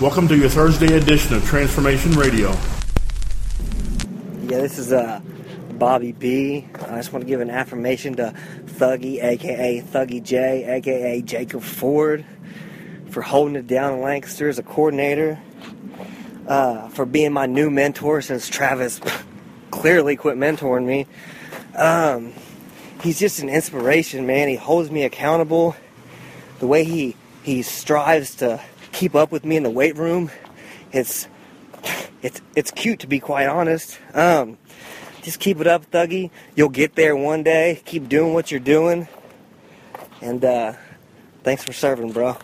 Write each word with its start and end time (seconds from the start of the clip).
Welcome 0.00 0.28
to 0.28 0.36
your 0.36 0.48
Thursday 0.48 0.96
edition 0.96 1.34
of 1.34 1.44
Transformation 1.44 2.12
Radio. 2.12 2.50
Yeah, 4.42 4.60
this 4.60 4.78
is 4.78 4.92
uh, 4.92 5.20
Bobby 5.72 6.12
B. 6.12 6.68
I 6.86 6.98
just 6.98 7.12
want 7.12 7.24
to 7.24 7.26
give 7.26 7.40
an 7.40 7.50
affirmation 7.50 8.14
to 8.14 8.32
Thuggy, 8.66 9.20
aka 9.20 9.80
Thuggy 9.80 10.22
J, 10.22 10.76
aka 10.76 11.20
Jacob 11.22 11.62
Ford, 11.62 12.24
for 13.10 13.22
holding 13.22 13.56
it 13.56 13.66
down 13.66 13.94
in 13.94 14.00
Lancaster 14.00 14.48
as 14.48 14.60
a 14.60 14.62
coordinator, 14.62 15.36
uh, 16.46 16.88
for 16.90 17.04
being 17.04 17.32
my 17.32 17.46
new 17.46 17.68
mentor 17.68 18.22
since 18.22 18.48
Travis 18.48 19.00
clearly 19.72 20.14
quit 20.14 20.36
mentoring 20.36 20.86
me. 20.86 21.08
Um, 21.74 22.34
he's 23.02 23.18
just 23.18 23.40
an 23.40 23.48
inspiration, 23.48 24.28
man. 24.28 24.46
He 24.46 24.54
holds 24.54 24.92
me 24.92 25.02
accountable. 25.02 25.74
The 26.60 26.68
way 26.68 26.84
he 26.84 27.16
he 27.42 27.62
strives 27.62 28.36
to 28.36 28.62
keep 28.98 29.14
up 29.14 29.30
with 29.30 29.44
me 29.44 29.56
in 29.56 29.62
the 29.62 29.70
weight 29.70 29.96
room, 29.96 30.28
it's 30.90 31.28
it's 32.20 32.40
it's 32.56 32.72
cute 32.72 32.98
to 32.98 33.06
be 33.06 33.20
quite 33.20 33.46
honest. 33.46 33.96
Um, 34.12 34.58
just 35.22 35.38
keep 35.38 35.60
it 35.60 35.68
up, 35.68 35.88
Thuggy. 35.92 36.30
You'll 36.56 36.68
get 36.68 36.96
there 36.96 37.14
one 37.14 37.44
day. 37.44 37.80
Keep 37.84 38.08
doing 38.08 38.34
what 38.34 38.50
you're 38.50 38.58
doing. 38.58 39.06
And 40.20 40.44
uh, 40.44 40.72
thanks 41.44 41.62
for 41.62 41.72
serving, 41.72 42.10
bro. 42.10 42.36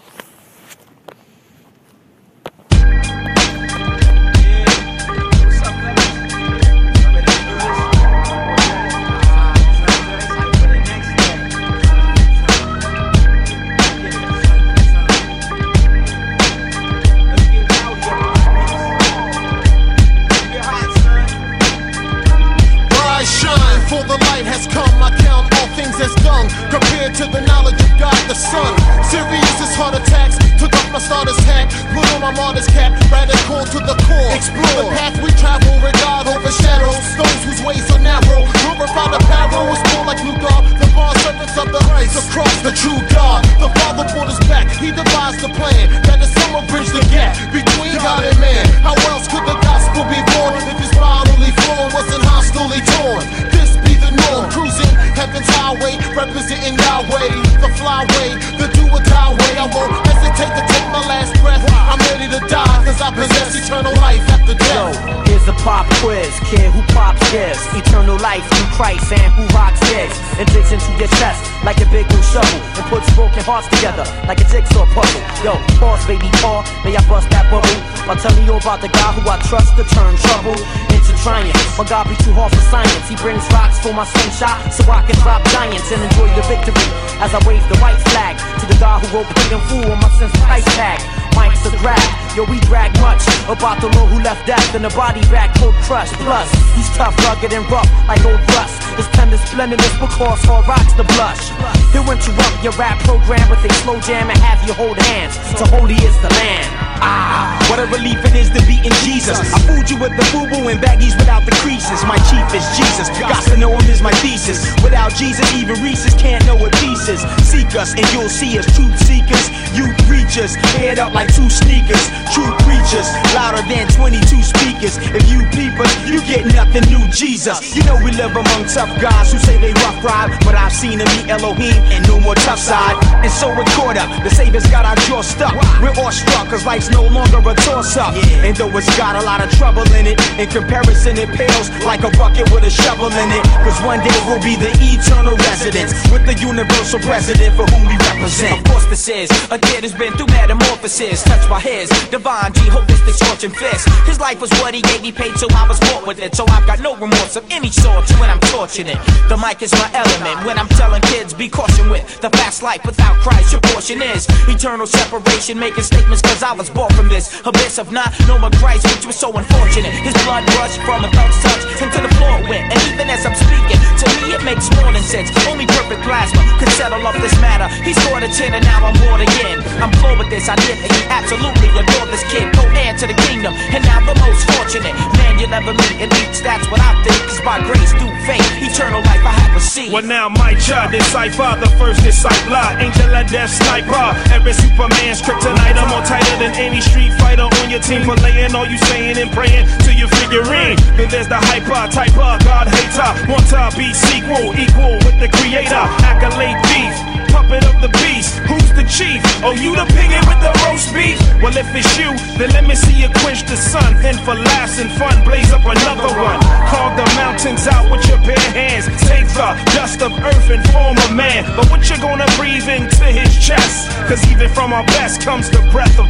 For 23.95 24.02
the 24.10 24.18
light 24.26 24.42
has 24.42 24.66
come. 24.66 24.90
I 24.98 25.14
count 25.23 25.46
all 25.54 25.70
things 25.78 25.95
as 26.02 26.10
dung 26.26 26.50
compared 26.66 27.14
to 27.23 27.30
the 27.30 27.42
knowledge 27.46 27.78
of 27.78 27.92
God 27.95 28.18
the 28.26 28.34
Son. 28.34 28.73
Serious 29.06 29.56
as 29.62 29.70
heart 29.78 29.95
attacks. 29.95 30.34
Took 30.59 30.74
off 30.74 30.90
my 30.90 30.98
starter's 30.98 31.38
hat, 31.46 31.70
put 31.95 32.02
on 32.15 32.20
my 32.20 32.34
martyr's 32.34 32.66
cap. 32.66 32.90
Radical 33.10 33.62
to 33.62 33.78
the 33.78 33.95
core. 34.06 34.34
Explore 34.34 34.74
the 34.82 34.87
path 34.98 35.15
we 35.22 35.30
travel 35.38 35.78
where 35.78 35.95
God 36.02 36.26
overshadows 36.26 37.04
those 37.15 37.40
whose 37.46 37.62
ways 37.62 37.87
are 37.95 38.02
narrow. 38.02 38.42
Glorify 38.66 39.06
the 39.15 39.22
barrel 39.30 39.70
is 39.70 39.82
more 39.95 40.06
like 40.10 40.18
new 40.26 40.34
God. 40.42 40.66
The 40.80 40.88
bar 40.96 41.15
servants 41.22 41.54
of 41.54 41.70
the 41.70 41.82
Christ 41.87 42.18
across 42.18 42.54
the 42.66 42.74
true 42.74 42.98
God. 43.15 43.46
The 43.62 43.70
Father 43.78 44.10
brought 44.10 44.30
us 44.32 44.40
back. 44.50 44.66
He 44.82 44.90
devised 44.90 45.38
the 45.38 45.52
plan 45.54 45.87
that 46.10 46.18
the 46.18 46.26
summer 46.26 46.66
bridge 46.66 46.90
the 46.90 47.04
gap 47.15 47.38
between 47.54 47.95
God 48.02 48.26
and 48.26 48.38
man. 48.42 48.65
How 48.82 48.98
else 49.15 49.30
could 49.30 49.46
the 49.46 49.54
gospel 49.62 50.02
be 50.10 50.18
born 50.34 50.59
if 50.66 50.78
his 50.82 50.90
bodily 50.98 51.52
form 51.62 51.95
wasn't 51.95 52.24
hostilely 52.26 52.82
torn? 52.98 53.22
This 53.54 53.84
norm, 54.30 54.51
cruising 54.51 54.95
heaven's 55.15 55.49
highway, 55.49 55.97
representing 56.15 56.77
Yahweh, 56.79 57.30
the 57.61 57.71
flyway, 57.77 58.30
the 58.59 58.67
do 58.75 58.85
or 58.89 59.03
die 59.03 59.33
way. 59.33 59.53
I 59.59 59.67
won't 59.71 59.93
hesitate 60.07 60.53
to 60.55 60.63
take 60.69 60.89
my 60.93 61.03
last 61.07 61.33
breath. 61.43 61.63
I'm 61.69 62.01
ready 62.11 62.29
to 62.33 62.41
die, 62.49 62.79
cause 62.85 63.01
I 63.01 63.11
possess 63.15 63.55
eternal 63.55 63.95
life 64.00 64.22
after 64.31 64.55
death. 64.55 64.97
here's 65.28 65.47
a 65.49 65.56
pop 65.65 65.87
quiz. 66.00 66.33
Kid 66.50 66.71
who 66.72 66.83
pops 66.95 67.21
this. 67.31 67.59
Eternal 67.75 68.19
life 68.19 68.45
through 68.50 68.71
Christ 68.77 69.12
and 69.12 69.33
who 69.34 69.45
rocks 69.55 69.81
this. 69.93 70.12
And 70.39 70.47
digs 70.53 70.72
into 70.72 70.91
your 70.99 71.11
chest 71.21 71.41
like 71.65 71.81
a 71.81 71.89
big 71.91 72.09
blue 72.09 72.22
shovel. 72.22 72.61
And 72.78 72.84
puts 72.91 73.09
broken 73.15 73.43
hearts 73.45 73.69
together 73.69 74.05
like 74.27 74.41
a 74.41 74.47
jigsaw 74.49 74.87
puzzle. 74.95 75.22
Yo, 75.45 75.55
pause, 75.78 76.05
baby, 76.06 76.28
pause. 76.41 76.67
May 76.84 76.97
I 76.97 77.03
bust 77.09 77.31
that 77.31 77.47
bubble? 77.50 77.78
I'll 78.09 78.19
tell 78.19 78.34
you 78.45 78.55
about 78.56 78.81
the 78.81 78.89
guy 78.89 79.12
who 79.17 79.22
I 79.28 79.39
trust 79.49 79.77
to 79.77 79.84
turn 79.84 80.17
trouble 80.17 80.56
into 81.05 81.16
triumph. 81.22 81.53
My 81.77 81.84
God 81.84 82.09
be 82.09 82.16
too 82.25 82.33
hard 82.33 82.53
for 82.53 82.65
science. 82.72 83.05
He 83.09 83.16
brings 83.16 83.44
rocks 83.53 83.78
for 83.81 83.93
my 83.93 84.05
slingshot 84.09 84.72
so 84.72 84.88
I 84.88 85.05
can 85.05 85.16
drop 85.21 85.45
giants 85.53 85.93
and 85.93 86.01
enjoy 86.01 86.33
the 86.33 86.45
victory. 86.49 86.89
As 87.21 87.37
I 87.37 87.41
wave 87.45 87.62
the 87.69 87.77
white 87.78 88.01
flag 88.12 88.41
to 88.61 88.65
the 88.67 88.77
God 88.81 89.05
who 89.05 89.21
wrote 89.21 89.28
in 89.53 89.61
full 89.69 89.84
on 89.93 90.01
my 90.01 90.09
sense 90.17 90.33
price 90.45 90.65
tag. 90.73 91.01
Mike's 91.37 91.67
a 91.67 91.71
grab. 91.83 92.01
Yo, 92.37 92.45
we 92.47 92.59
drag 92.67 92.95
much 93.03 93.23
about 93.51 93.81
the 93.81 93.91
Lord 93.99 94.11
who 94.11 94.19
left 94.23 94.47
death 94.47 94.75
in 94.75 94.83
the 94.83 94.91
body 94.91 95.21
bag, 95.28 95.55
cold 95.59 95.75
crushed. 95.87 96.15
Plus, 96.25 96.51
he's 96.75 96.89
tough, 96.97 97.15
rugged, 97.27 97.53
and 97.53 97.67
rough 97.71 97.91
like 98.09 98.25
old 98.25 98.41
rust. 98.55 98.83
His 98.97 99.07
pen 99.15 99.33
is 99.33 99.43
splendidness 99.51 99.95
because 99.99 100.41
hard 100.47 100.67
rocks 100.67 100.95
the 100.95 101.05
blush. 101.15 101.51
He'll 101.93 102.07
interrupt 102.07 102.62
your 102.62 102.75
rap 102.78 102.99
program 103.03 103.45
with 103.51 103.62
a 103.67 103.73
slow 103.83 104.01
jam 104.01 104.31
and 104.31 104.39
have 104.39 104.62
you 104.67 104.75
hold 104.75 104.97
hands. 105.11 105.34
So 105.59 105.67
holy 105.67 105.99
is 105.99 106.17
the 106.23 106.31
land. 106.31 106.84
Ah, 107.00 107.59
What 107.71 107.78
a 107.81 107.87
relief 107.91 108.21
it 108.25 108.34
is 108.37 108.50
to 108.50 108.60
be 108.66 108.78
in 108.84 108.93
Jesus. 109.03 109.38
I 109.41 109.59
fooled 109.66 109.88
you 109.91 109.99
with 109.99 110.15
the 110.16 110.25
boo 110.32 110.47
boo 110.50 110.69
and 110.69 110.81
baggies 110.81 111.16
without 111.19 111.44
the 111.44 111.53
creases. 111.62 112.05
My 112.05 112.19
chief 112.31 112.47
is 112.55 112.65
Jesus. 112.77 113.09
Got 113.19 113.43
to 113.50 113.56
know 113.56 113.72
him 113.77 113.88
is 113.91 114.03
my 114.03 114.12
thesis. 114.22 114.62
Without 114.82 115.15
Jesus, 115.15 115.44
even 115.54 115.83
Reese's 115.83 116.15
can't 116.15 116.44
know 116.47 116.56
what 116.56 116.75
is. 117.09 117.21
Seek 117.44 117.75
us 117.77 117.93
and 117.94 118.06
you'll 118.12 118.28
see 118.28 118.59
us. 118.59 118.66
Truth 118.77 118.97
seekers, 119.06 119.50
you 119.77 119.93
preachers. 120.09 120.54
Head 120.81 120.99
up 120.99 121.12
like 121.15 121.33
two 121.34 121.50
sneakers. 121.50 122.00
True 122.33 122.50
preachers, 122.65 123.09
louder 123.34 123.62
than 123.69 123.88
22 123.88 124.43
speakers. 124.43 124.97
If 125.12 125.28
you 125.28 125.44
peepers, 125.53 125.93
you 126.09 126.21
get 126.25 126.47
nothing 126.54 126.84
new, 126.88 127.04
Jesus. 127.10 127.75
You 127.77 127.83
know 127.84 127.97
we 128.03 128.12
live 128.12 128.33
among 128.33 128.65
tough 128.72 128.91
guys 129.00 129.33
who 129.33 129.38
say 129.38 129.59
they 129.59 129.72
rough 129.84 130.03
ride. 130.04 130.33
But 130.44 130.54
I've 130.54 130.72
seen 130.72 130.99
them 130.99 131.09
meet 131.16 131.28
Elohim 131.28 131.77
and 131.93 132.06
no 132.09 132.21
more 132.21 132.34
tough 132.37 132.59
side. 132.60 132.97
And 133.25 133.31
so 133.31 133.49
we're 133.49 133.69
caught 133.77 133.97
up. 133.97 134.09
The 134.25 134.31
Savior's 134.31 134.66
got 134.71 134.84
our 134.84 134.97
jaw 135.09 135.22
stuck. 135.22 135.54
We're 135.83 135.94
all 136.00 136.12
struck 136.12 136.49
cause 136.49 136.65
life's 136.65 136.84
no 136.91 137.03
longer 137.06 137.39
a 137.39 137.55
toss 137.55 137.97
up. 137.97 138.15
And 138.45 138.56
though 138.56 138.71
it's 138.77 138.91
got 138.97 139.17
a 139.17 139.25
lot 139.25 139.43
of 139.43 139.50
trouble 139.56 139.87
in 139.95 140.06
it, 140.06 140.19
in 140.39 140.49
comparison 140.49 141.17
it 141.19 141.31
pales 141.37 141.71
like 141.84 142.03
a 142.03 142.11
bucket 142.19 142.50
with 142.53 142.65
a 142.65 142.71
shovel 142.71 143.12
in 143.12 143.28
it. 143.31 143.45
Cause 143.65 143.78
one 143.83 144.00
day 144.00 144.17
we'll 144.27 144.43
be 144.43 144.56
the 144.56 144.71
eternal 144.93 145.37
residents 145.37 145.93
with 146.11 146.25
the 146.27 146.34
universal 146.41 147.00
president 147.00 147.55
for 147.56 147.67
whom 147.72 147.87
we 147.87 147.97
represent. 148.12 148.59
Of 148.61 148.65
course 148.72 148.87
this 148.87 149.09
is. 149.09 149.31
A 149.50 149.59
kid 149.59 149.84
who's 149.84 149.95
been 149.95 150.12
through 150.15 150.33
metamorphosis. 150.33 151.22
Touched 151.25 151.49
by 151.49 151.61
his 151.61 151.89
divine 152.11 152.53
G 152.53 152.61
holistic 152.69 153.15
scorching 153.15 153.51
fist. 153.51 153.89
His 154.06 154.21
life 154.21 154.41
was 154.41 154.51
what 154.61 154.75
he 154.75 154.83
gave 154.83 155.03
me 155.03 155.12
paid 155.12 155.37
so 155.37 155.47
I 155.51 155.66
was 155.69 155.81
bought 155.81 156.06
with 156.06 156.19
it. 156.21 156.34
So 156.34 156.45
I've 156.49 156.66
got 156.66 156.81
no 156.81 156.95
remorse 156.97 157.37
of 157.37 157.45
any 157.51 157.71
sort 157.71 158.09
when 158.21 158.31
I'm 158.31 158.41
torching 158.53 158.87
it. 158.87 158.99
The 159.28 159.37
mic 159.37 159.62
is 159.62 159.72
my 159.72 159.91
element 159.93 160.47
when 160.47 160.59
I'm 160.59 160.69
telling 160.69 161.03
kids 161.03 161.33
be 161.33 161.49
cautious 161.49 161.89
with 161.89 162.21
The 162.21 162.31
fast 162.31 162.62
life 162.62 162.84
without 162.84 163.16
Christ. 163.19 163.53
Your 163.53 163.61
portion 163.72 164.03
is 164.03 164.27
Eternal 164.49 164.87
separation 164.87 165.59
making 165.59 165.84
statements 165.84 166.22
cause 166.22 166.43
I 166.43 166.53
was 166.53 166.71
born 166.75 166.91
from 166.93 167.09
this 167.09 167.31
Abyss 167.47 167.79
of 167.79 167.93
not 167.93 168.11
knowing 168.27 168.51
Christ 168.59 168.85
which 168.91 169.07
was 169.07 169.17
so 169.17 169.31
unfortunate. 169.33 169.95
His 170.03 170.12
blood 170.27 170.43
rushed 170.59 170.83
from 170.83 171.07
a 171.07 171.09
thug's 171.15 171.39
touch 171.41 171.62
into 171.81 172.03
the 172.03 172.11
floor 172.19 172.43
went 172.51 172.67
And 172.75 172.79
even 172.91 173.07
as 173.09 173.23
I'm 173.25 173.39
speaking 173.39 173.79
to 173.79 174.07
me 174.21 174.35
it 174.35 174.43
makes 174.43 174.67
more 174.77 174.91
than 174.91 175.03
sense. 175.07 175.31
Only 175.47 175.67
perfect 175.71 176.03
plasma 176.03 176.43
could 176.59 176.69
settle 176.75 177.01
up 177.07 177.15
this 177.23 177.33
matter. 177.39 177.71
He 177.87 177.95
scored 177.95 178.27
a 178.27 178.29
10 178.29 178.53
and 178.53 178.65
now 178.67 178.83
I'm 178.83 178.97
bored 179.07 179.23
again. 179.23 179.63
I'm 179.79 179.95
floored 180.03 180.19
with 180.19 180.31
this 180.34 180.51
idea 180.51 180.75
that 180.75 180.91
he 180.91 181.01
absolutely 181.09 181.71
adore 181.71 182.07
this 182.11 182.27
kid. 182.27 182.51
Go 182.53 182.67
heir 182.75 182.93
to 182.99 183.07
the 183.07 183.17
kingdom 183.31 183.55
and 183.55 183.81
now 183.87 184.03
the 184.03 184.19
most 184.19 184.43
fortunate 184.53 184.93
Man 185.23 185.39
you'll 185.39 185.55
ever 185.55 185.73
meet. 185.73 185.97
And 186.03 186.11
each 186.27 186.43
that's 186.43 186.67
what 186.69 186.83
I 186.83 186.99
think. 187.07 187.23
Cause 187.31 187.41
by 187.47 187.63
grace 187.63 187.95
through 187.95 188.13
faith 188.27 188.45
eternal 188.59 189.01
life 189.07 189.23
I 189.23 189.33
have 189.33 189.55
received. 189.55 189.95
Well 189.95 190.05
now 190.05 190.29
my 190.29 190.59
child 190.59 190.91
decipher 190.91 191.55
the 191.63 191.71
first 191.79 192.03
discipler 192.03 192.67
Angel 192.83 193.15
of 193.15 193.31
death 193.31 193.55
sniper. 193.55 194.07
Every 194.34 194.53
Superman's 194.53 195.23
kryptonite 195.23 195.79
I'm 195.79 195.89
more 195.89 196.03
tighter 196.03 196.37
than 196.43 196.53
any 196.65 196.81
street 196.81 197.13
fighter 197.21 197.45
on 197.45 197.69
your 197.69 197.81
team 197.81 198.03
For 198.05 198.17
laying 198.25 198.55
all 198.57 198.67
you 198.67 198.79
saying 198.89 199.19
and 199.21 199.31
praying 199.31 199.69
till 199.85 199.95
you 199.95 200.09
figure 200.09 200.45
in 200.49 200.77
Then 200.97 201.09
there's 201.13 201.29
the 201.29 201.37
hyper 201.37 201.85
typer 201.93 202.41
God 202.43 202.67
hater. 202.73 203.11
Want 203.29 203.45
to 203.53 203.69
be 203.77 203.93
sequel 203.93 204.57
equal 204.57 204.97
with 205.05 205.21
the 205.21 205.29
creator. 205.29 205.85
Accolade 206.09 206.59
thief 206.73 206.95
Puppet 207.35 207.67
of 207.67 207.83
the 207.83 207.91
beast. 208.01 208.39
Who's 208.47 208.71
the 208.79 208.87
chief? 208.87 209.21
Oh 209.43 209.53
you 209.53 209.75
the 209.75 209.85
piggy 209.93 210.21
with 210.25 210.41
the 210.41 210.55
roast 210.65 210.95
beef? 210.95 211.19
Well 211.43 211.55
if 211.57 211.69
it's 211.77 211.93
you 211.99 212.15
then 212.39 212.51
let 212.51 212.65
me 212.65 212.75
see 212.75 212.97
you 212.97 213.11
quench 213.21 213.45
the 213.45 213.57
sun. 213.57 214.01
Then 214.01 214.17
for 214.25 214.34
laughs 214.34 214.81
and 214.81 214.91
fun 214.97 215.22
blaze 215.25 215.53
up 215.53 215.67
another 215.67 216.15
one. 216.17 216.41
Carve 216.71 216.97
the 216.97 217.07
mountains 217.19 217.67
out 217.67 217.91
with 217.91 218.07
your 218.09 218.19
bare 218.25 218.51
hands. 218.57 218.87
Take 219.05 219.28
the 219.37 219.51
dust 219.77 220.01
of 220.01 220.13
earth 220.15 220.49
and 220.51 220.65
form 220.71 220.97
a 220.97 221.10
man. 221.13 221.45
But 221.57 221.69
what 221.71 221.83
you 221.91 221.99
gonna 221.99 222.27
breathe 222.39 222.69
into 222.69 223.05
his 223.05 223.34
chest? 223.37 223.91
Cause 224.09 224.22
even 224.31 224.49
from 224.51 224.72
our 224.72 224.87
best 224.95 225.21
comes 225.21 225.51
the 225.51 225.60
breath 225.71 225.99
of 225.99 226.09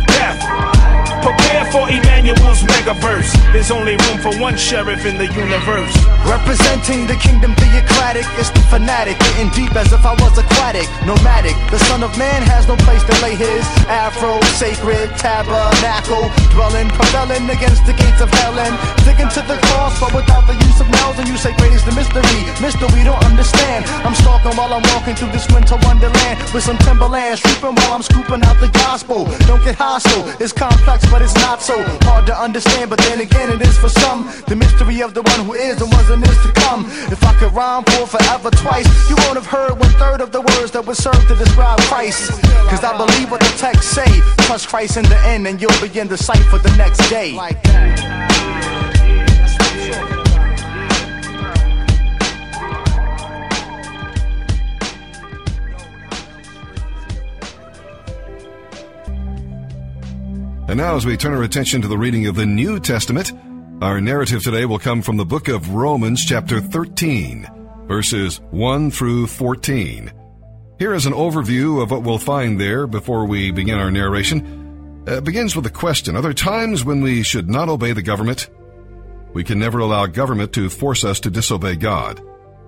Emmanuel's 2.86 3.00
megaverse. 3.00 3.33
There's 3.54 3.70
only 3.70 3.94
room 3.94 4.18
for 4.18 4.34
one 4.42 4.58
sheriff 4.58 5.06
in 5.06 5.14
the 5.16 5.30
universe. 5.30 5.94
Representing 6.26 7.06
the 7.06 7.14
kingdom 7.14 7.54
theocratic, 7.54 8.26
it's 8.34 8.50
the 8.50 8.58
fanatic, 8.66 9.14
getting 9.30 9.46
deep 9.54 9.70
as 9.78 9.94
if 9.94 10.02
I 10.02 10.10
was 10.18 10.34
aquatic, 10.34 10.90
nomadic. 11.06 11.54
The 11.70 11.78
son 11.86 12.02
of 12.02 12.10
man 12.18 12.42
has 12.50 12.66
no 12.66 12.74
place 12.82 13.06
to 13.06 13.14
lay 13.22 13.38
his 13.38 13.62
afro, 13.86 14.42
sacred 14.58 15.14
tabernacle, 15.22 16.26
dwelling, 16.50 16.90
propelling 16.98 17.46
against 17.46 17.86
the 17.86 17.94
gates 17.94 18.18
of 18.18 18.26
hell 18.42 18.58
and 18.58 18.74
sticking 19.06 19.30
to 19.38 19.40
the 19.46 19.54
cross, 19.70 20.02
but 20.02 20.10
without 20.10 20.50
the 20.50 20.58
use 20.58 20.82
of 20.82 20.90
nails. 20.90 21.14
And 21.22 21.30
you 21.30 21.38
say 21.38 21.54
great 21.54 21.78
is 21.78 21.86
the 21.86 21.94
mystery, 21.94 22.42
Mister, 22.58 22.90
we 22.90 23.06
don't 23.06 23.22
understand. 23.22 23.86
I'm 24.02 24.18
stalking 24.18 24.58
while 24.58 24.74
I'm 24.74 24.82
walking 24.98 25.14
through 25.14 25.30
this 25.30 25.46
winter 25.54 25.78
wonderland 25.86 26.42
with 26.50 26.66
some 26.66 26.76
timberlands, 26.82 27.38
swooping 27.38 27.78
while 27.78 27.94
I'm 27.94 28.02
scooping 28.02 28.42
out 28.42 28.58
the 28.58 28.72
gospel. 28.82 29.30
Don't 29.46 29.62
get 29.62 29.78
hostile, 29.78 30.26
it's 30.42 30.50
complex, 30.50 31.06
but 31.06 31.22
it's 31.22 31.38
not 31.38 31.62
so 31.62 31.78
hard 32.02 32.26
to 32.26 32.34
understand. 32.34 32.90
But 32.90 32.98
then 33.06 33.22
again, 33.22 33.43
it 33.50 33.62
is 33.62 33.76
for 33.78 33.88
some 33.88 34.30
the 34.46 34.56
mystery 34.56 35.02
of 35.02 35.14
the 35.14 35.22
one 35.22 35.40
who 35.44 35.54
is 35.54 35.80
and 35.80 35.90
was 35.90 36.10
and 36.10 36.22
is 36.22 36.38
to 36.42 36.52
come. 36.52 36.86
If 37.10 37.22
I 37.24 37.34
could 37.38 37.52
rhyme 37.52 37.84
for 37.84 38.06
forever 38.06 38.50
twice, 38.50 38.88
you 39.08 39.16
won't 39.24 39.36
have 39.36 39.46
heard 39.46 39.72
one 39.78 39.90
third 40.00 40.20
of 40.20 40.32
the 40.32 40.40
words 40.40 40.70
that 40.72 40.84
were 40.86 40.94
served 40.94 41.26
to 41.28 41.34
describe 41.36 41.80
Christ. 41.82 42.30
Cause 42.70 42.84
I 42.84 42.96
believe 42.96 43.30
what 43.30 43.40
the 43.40 43.54
text 43.58 43.90
say. 43.90 44.10
Trust 44.46 44.68
Christ 44.68 44.96
in 44.96 45.04
the 45.04 45.18
end, 45.26 45.46
and 45.46 45.60
you'll 45.60 45.80
begin 45.80 46.08
to 46.08 46.16
sight 46.16 46.44
for 46.50 46.58
the 46.58 46.74
next 46.76 47.08
day. 47.10 47.32
Like 47.32 47.58
And 60.74 60.80
now, 60.80 60.96
as 60.96 61.06
we 61.06 61.16
turn 61.16 61.34
our 61.34 61.44
attention 61.44 61.82
to 61.82 61.86
the 61.86 61.96
reading 61.96 62.26
of 62.26 62.34
the 62.34 62.46
New 62.46 62.80
Testament, 62.80 63.32
our 63.80 64.00
narrative 64.00 64.42
today 64.42 64.64
will 64.64 64.80
come 64.80 65.02
from 65.02 65.16
the 65.16 65.24
book 65.24 65.46
of 65.46 65.70
Romans, 65.70 66.24
chapter 66.26 66.60
13, 66.60 67.46
verses 67.86 68.40
1 68.50 68.90
through 68.90 69.28
14. 69.28 70.12
Here 70.80 70.92
is 70.92 71.06
an 71.06 71.12
overview 71.12 71.80
of 71.80 71.92
what 71.92 72.02
we'll 72.02 72.18
find 72.18 72.60
there 72.60 72.88
before 72.88 73.24
we 73.24 73.52
begin 73.52 73.78
our 73.78 73.92
narration. 73.92 75.04
Uh, 75.06 75.18
it 75.18 75.24
begins 75.24 75.54
with 75.54 75.64
a 75.66 75.70
question 75.70 76.16
Are 76.16 76.22
there 76.22 76.32
times 76.32 76.84
when 76.84 77.02
we 77.02 77.22
should 77.22 77.48
not 77.48 77.68
obey 77.68 77.92
the 77.92 78.02
government? 78.02 78.50
We 79.32 79.44
can 79.44 79.60
never 79.60 79.78
allow 79.78 80.06
government 80.06 80.52
to 80.54 80.68
force 80.68 81.04
us 81.04 81.20
to 81.20 81.30
disobey 81.30 81.76
God. 81.76 82.20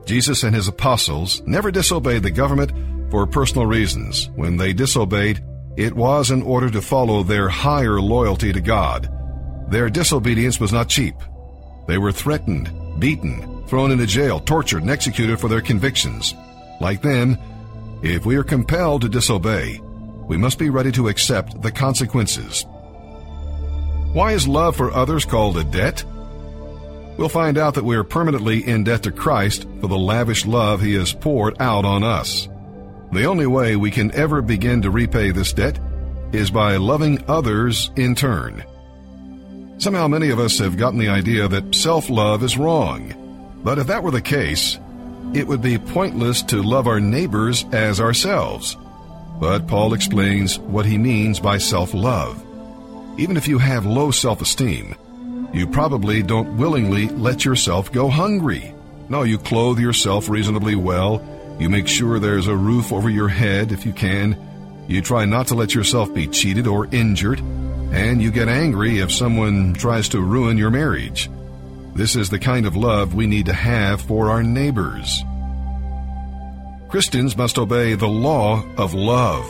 Jesus 0.04 0.44
and 0.44 0.54
his 0.54 0.68
apostles 0.68 1.42
never 1.44 1.72
disobeyed 1.72 2.22
the 2.22 2.30
government 2.30 2.70
for 3.10 3.26
personal 3.26 3.66
reasons. 3.66 4.30
When 4.36 4.58
they 4.58 4.72
disobeyed, 4.72 5.42
it 5.76 5.94
was 5.94 6.30
in 6.30 6.42
order 6.42 6.70
to 6.70 6.80
follow 6.80 7.22
their 7.22 7.48
higher 7.48 8.00
loyalty 8.00 8.52
to 8.52 8.60
God. 8.60 9.12
Their 9.70 9.90
disobedience 9.90 10.58
was 10.58 10.72
not 10.72 10.88
cheap. 10.88 11.14
They 11.86 11.98
were 11.98 12.12
threatened, 12.12 12.70
beaten, 12.98 13.66
thrown 13.66 13.90
into 13.90 14.06
jail, 14.06 14.40
tortured, 14.40 14.82
and 14.82 14.90
executed 14.90 15.38
for 15.38 15.48
their 15.48 15.60
convictions. 15.60 16.34
Like 16.80 17.02
them, 17.02 17.36
if 18.02 18.24
we 18.24 18.36
are 18.36 18.44
compelled 18.44 19.02
to 19.02 19.08
disobey, 19.08 19.80
we 20.26 20.36
must 20.36 20.58
be 20.58 20.70
ready 20.70 20.92
to 20.92 21.08
accept 21.08 21.60
the 21.62 21.72
consequences. 21.72 22.64
Why 24.12 24.32
is 24.32 24.48
love 24.48 24.76
for 24.76 24.92
others 24.92 25.24
called 25.24 25.58
a 25.58 25.64
debt? 25.64 26.04
We'll 27.18 27.28
find 27.28 27.58
out 27.58 27.74
that 27.74 27.84
we 27.84 27.96
are 27.96 28.04
permanently 28.04 28.66
in 28.66 28.84
debt 28.84 29.02
to 29.04 29.10
Christ 29.10 29.66
for 29.80 29.88
the 29.88 29.98
lavish 29.98 30.46
love 30.46 30.80
He 30.80 30.94
has 30.94 31.12
poured 31.12 31.60
out 31.60 31.84
on 31.84 32.02
us. 32.02 32.48
The 33.12 33.24
only 33.24 33.46
way 33.46 33.76
we 33.76 33.90
can 33.90 34.12
ever 34.14 34.42
begin 34.42 34.82
to 34.82 34.90
repay 34.90 35.30
this 35.30 35.52
debt 35.52 35.78
is 36.32 36.50
by 36.50 36.76
loving 36.76 37.22
others 37.28 37.90
in 37.96 38.14
turn. 38.14 38.64
Somehow 39.78 40.08
many 40.08 40.30
of 40.30 40.38
us 40.38 40.58
have 40.58 40.76
gotten 40.76 40.98
the 40.98 41.08
idea 41.08 41.48
that 41.48 41.74
self 41.74 42.10
love 42.10 42.42
is 42.42 42.58
wrong. 42.58 43.12
But 43.62 43.78
if 43.78 43.86
that 43.88 44.02
were 44.02 44.10
the 44.10 44.22
case, 44.22 44.78
it 45.34 45.46
would 45.46 45.62
be 45.62 45.78
pointless 45.78 46.42
to 46.42 46.62
love 46.62 46.86
our 46.86 47.00
neighbors 47.00 47.64
as 47.72 48.00
ourselves. 48.00 48.76
But 49.38 49.66
Paul 49.66 49.92
explains 49.92 50.58
what 50.58 50.86
he 50.86 50.98
means 50.98 51.40
by 51.40 51.58
self 51.58 51.94
love. 51.94 52.42
Even 53.18 53.36
if 53.36 53.46
you 53.46 53.58
have 53.58 53.86
low 53.86 54.10
self 54.10 54.40
esteem, 54.40 54.94
you 55.52 55.66
probably 55.66 56.22
don't 56.22 56.56
willingly 56.56 57.08
let 57.08 57.44
yourself 57.44 57.92
go 57.92 58.08
hungry. 58.08 58.74
No, 59.08 59.22
you 59.22 59.38
clothe 59.38 59.78
yourself 59.78 60.28
reasonably 60.28 60.74
well 60.74 61.22
you 61.58 61.70
make 61.70 61.88
sure 61.88 62.18
there's 62.18 62.48
a 62.48 62.56
roof 62.56 62.92
over 62.92 63.08
your 63.08 63.28
head 63.28 63.72
if 63.72 63.86
you 63.86 63.92
can. 63.92 64.36
You 64.88 65.00
try 65.00 65.24
not 65.24 65.48
to 65.48 65.54
let 65.54 65.74
yourself 65.74 66.12
be 66.12 66.26
cheated 66.26 66.66
or 66.66 66.86
injured. 66.86 67.40
And 67.40 68.20
you 68.20 68.30
get 68.30 68.48
angry 68.48 68.98
if 68.98 69.12
someone 69.12 69.72
tries 69.74 70.08
to 70.10 70.20
ruin 70.20 70.58
your 70.58 70.70
marriage. 70.70 71.30
This 71.94 72.14
is 72.14 72.28
the 72.28 72.38
kind 72.38 72.66
of 72.66 72.76
love 72.76 73.14
we 73.14 73.26
need 73.26 73.46
to 73.46 73.54
have 73.54 74.02
for 74.02 74.30
our 74.30 74.42
neighbors. 74.42 75.24
Christians 76.88 77.36
must 77.36 77.58
obey 77.58 77.94
the 77.94 78.06
law 78.06 78.62
of 78.76 78.92
love, 78.92 79.44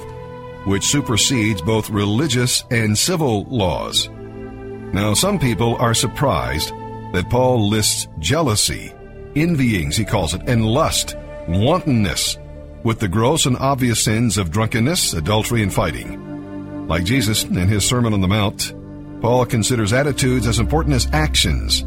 which 0.64 0.85
supersedes 0.85 1.61
both 1.61 1.91
religious 1.91 2.62
and 2.70 2.97
civil 2.97 3.44
laws. 3.44 4.08
Now, 4.08 5.14
some 5.14 5.38
people 5.38 5.75
are 5.76 5.94
surprised 5.94 6.70
that 7.12 7.29
Paul 7.31 7.69
lists 7.69 8.06
jealousy, 8.20 8.93
envyings, 9.35 9.97
he 9.97 10.05
calls 10.05 10.35
it, 10.35 10.43
and 10.49 10.64
lust 10.64 11.17
wantonness, 11.48 12.38
with 12.82 13.00
the 13.00 13.08
gross 13.08 13.46
and 13.46 13.56
obvious 13.56 14.04
sins 14.04 14.38
of 14.38 14.50
drunkenness, 14.50 15.12
adultery, 15.12 15.62
and 15.62 15.72
fighting. 15.72 16.87
Like 16.88 17.04
Jesus 17.04 17.44
in 17.44 17.69
his 17.69 17.84
Sermon 17.84 18.12
on 18.12 18.20
the 18.20 18.28
Mount, 18.28 18.75
Paul 19.20 19.44
considers 19.46 19.93
attitudes 19.93 20.46
as 20.46 20.58
important 20.58 20.94
as 20.94 21.08
actions. 21.12 21.84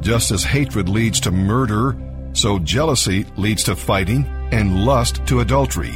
Just 0.00 0.30
as 0.30 0.44
hatred 0.44 0.88
leads 0.88 1.20
to 1.20 1.30
murder, 1.30 1.96
so 2.32 2.58
jealousy 2.58 3.26
leads 3.36 3.64
to 3.64 3.76
fighting 3.76 4.24
and 4.52 4.84
lust 4.84 5.26
to 5.26 5.40
adultery. 5.40 5.92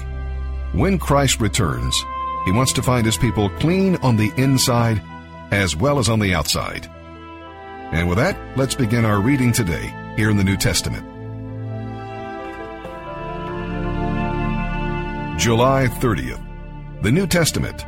When 0.72 0.98
Christ 0.98 1.40
returns, 1.40 1.96
he 2.44 2.52
wants 2.52 2.72
to 2.74 2.82
find 2.82 3.06
his 3.06 3.16
people 3.16 3.48
clean 3.60 3.96
on 3.96 4.16
the 4.16 4.32
inside 4.36 5.00
as 5.50 5.76
well 5.76 5.98
as 5.98 6.08
on 6.08 6.18
the 6.18 6.34
outside. 6.34 6.88
And 7.92 8.08
with 8.08 8.18
that, 8.18 8.38
let's 8.56 8.74
begin 8.74 9.04
our 9.04 9.20
reading 9.20 9.52
today 9.52 9.94
here 10.16 10.30
in 10.30 10.36
the 10.36 10.44
New 10.44 10.56
Testament. 10.56 11.11
July 15.42 15.88
30th. 15.88 16.40
The 17.02 17.10
New 17.10 17.26
Testament, 17.26 17.84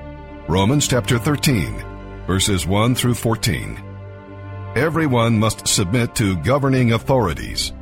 Romans 0.48 0.88
chapter 0.88 1.20
13, 1.20 2.24
verses 2.26 2.66
1 2.66 2.96
through 2.96 3.14
14. 3.14 3.80
Everyone 4.74 5.38
must 5.38 5.68
submit 5.68 6.16
to 6.16 6.36
governing 6.38 6.94
authorities, 6.94 7.72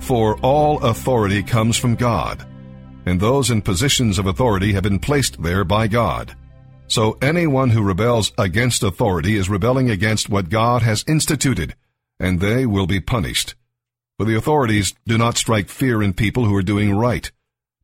for 0.00 0.36
all 0.40 0.84
authority 0.84 1.44
comes 1.44 1.76
from 1.76 1.94
God, 1.94 2.44
and 3.06 3.20
those 3.20 3.52
in 3.52 3.62
positions 3.62 4.18
of 4.18 4.26
authority 4.26 4.72
have 4.72 4.82
been 4.82 4.98
placed 4.98 5.40
there 5.40 5.62
by 5.62 5.86
God. 5.86 6.36
So 6.88 7.16
anyone 7.22 7.70
who 7.70 7.84
rebels 7.84 8.32
against 8.36 8.82
authority 8.82 9.36
is 9.36 9.48
rebelling 9.48 9.90
against 9.90 10.28
what 10.28 10.48
God 10.48 10.82
has 10.82 11.04
instituted, 11.06 11.76
and 12.18 12.40
they 12.40 12.66
will 12.66 12.88
be 12.88 12.98
punished. 12.98 13.54
For 14.18 14.26
the 14.26 14.36
authorities 14.36 14.92
do 15.06 15.16
not 15.16 15.38
strike 15.38 15.68
fear 15.68 16.02
in 16.02 16.14
people 16.14 16.46
who 16.46 16.56
are 16.56 16.62
doing 16.62 16.92
right 16.96 17.30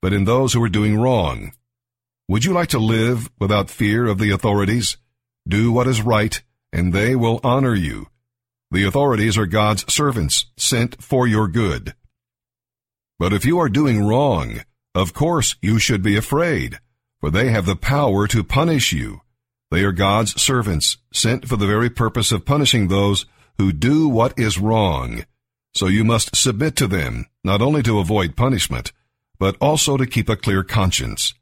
but 0.07 0.13
in 0.13 0.25
those 0.25 0.53
who 0.53 0.63
are 0.63 0.69
doing 0.69 0.97
wrong. 0.97 1.51
Would 2.29 2.45
you 2.45 2.53
like 2.53 2.69
to 2.69 2.79
live 2.79 3.29
without 3.41 3.69
fear 3.69 4.07
of 4.07 4.19
the 4.19 4.31
authorities? 4.31 4.99
Do 5.49 5.73
what 5.73 5.89
is 5.89 6.01
right, 6.01 6.41
and 6.73 6.93
they 6.93 7.17
will 7.17 7.41
honor 7.43 7.75
you. 7.75 8.07
The 8.71 8.85
authorities 8.85 9.37
are 9.37 9.47
God's 9.47 9.93
servants, 9.93 10.47
sent 10.57 11.03
for 11.03 11.27
your 11.27 11.49
good. 11.49 11.97
But 13.19 13.33
if 13.33 13.45
you 13.45 13.59
are 13.59 13.69
doing 13.69 14.07
wrong, 14.07 14.61
of 14.95 15.13
course 15.13 15.57
you 15.61 15.81
should 15.81 16.05
be 16.05 16.17
afraid, 16.17 16.79
for 17.19 17.33
they 17.33 17.49
have 17.49 17.67
the 17.67 17.75
power 17.75 18.29
to 18.29 18.45
punish 18.45 18.93
you. 18.93 19.23
They 19.73 19.83
are 19.83 19.91
God's 19.91 20.41
servants, 20.41 20.99
sent 21.13 21.49
for 21.49 21.57
the 21.57 21.67
very 21.67 21.91
purpose 21.91 22.31
of 22.31 22.47
punishing 22.47 22.87
those 22.87 23.27
who 23.59 23.73
do 23.73 24.07
what 24.09 24.39
is 24.39 24.57
wrong. 24.57 25.25
So 25.75 25.89
you 25.89 26.05
must 26.05 26.37
submit 26.37 26.77
to 26.77 26.87
them, 26.87 27.27
not 27.43 27.61
only 27.61 27.83
to 27.83 27.99
avoid 27.99 28.37
punishment, 28.37 28.93
but 29.39 29.57
also 29.61 29.97
to 29.97 30.07
keep 30.07 30.29
a 30.29 30.37
clear 30.37 30.63
conscience. 30.63 31.35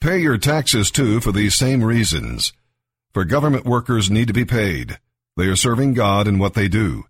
Pay 0.00 0.18
your 0.18 0.38
taxes 0.38 0.90
too 0.90 1.20
for 1.20 1.32
these 1.32 1.54
same 1.54 1.82
reasons. 1.82 2.52
For 3.12 3.24
government 3.24 3.64
workers 3.64 4.10
need 4.10 4.28
to 4.28 4.34
be 4.34 4.44
paid. 4.44 4.98
They 5.36 5.46
are 5.46 5.56
serving 5.56 5.94
God 5.94 6.28
in 6.28 6.38
what 6.38 6.54
they 6.54 6.68
do. 6.68 7.04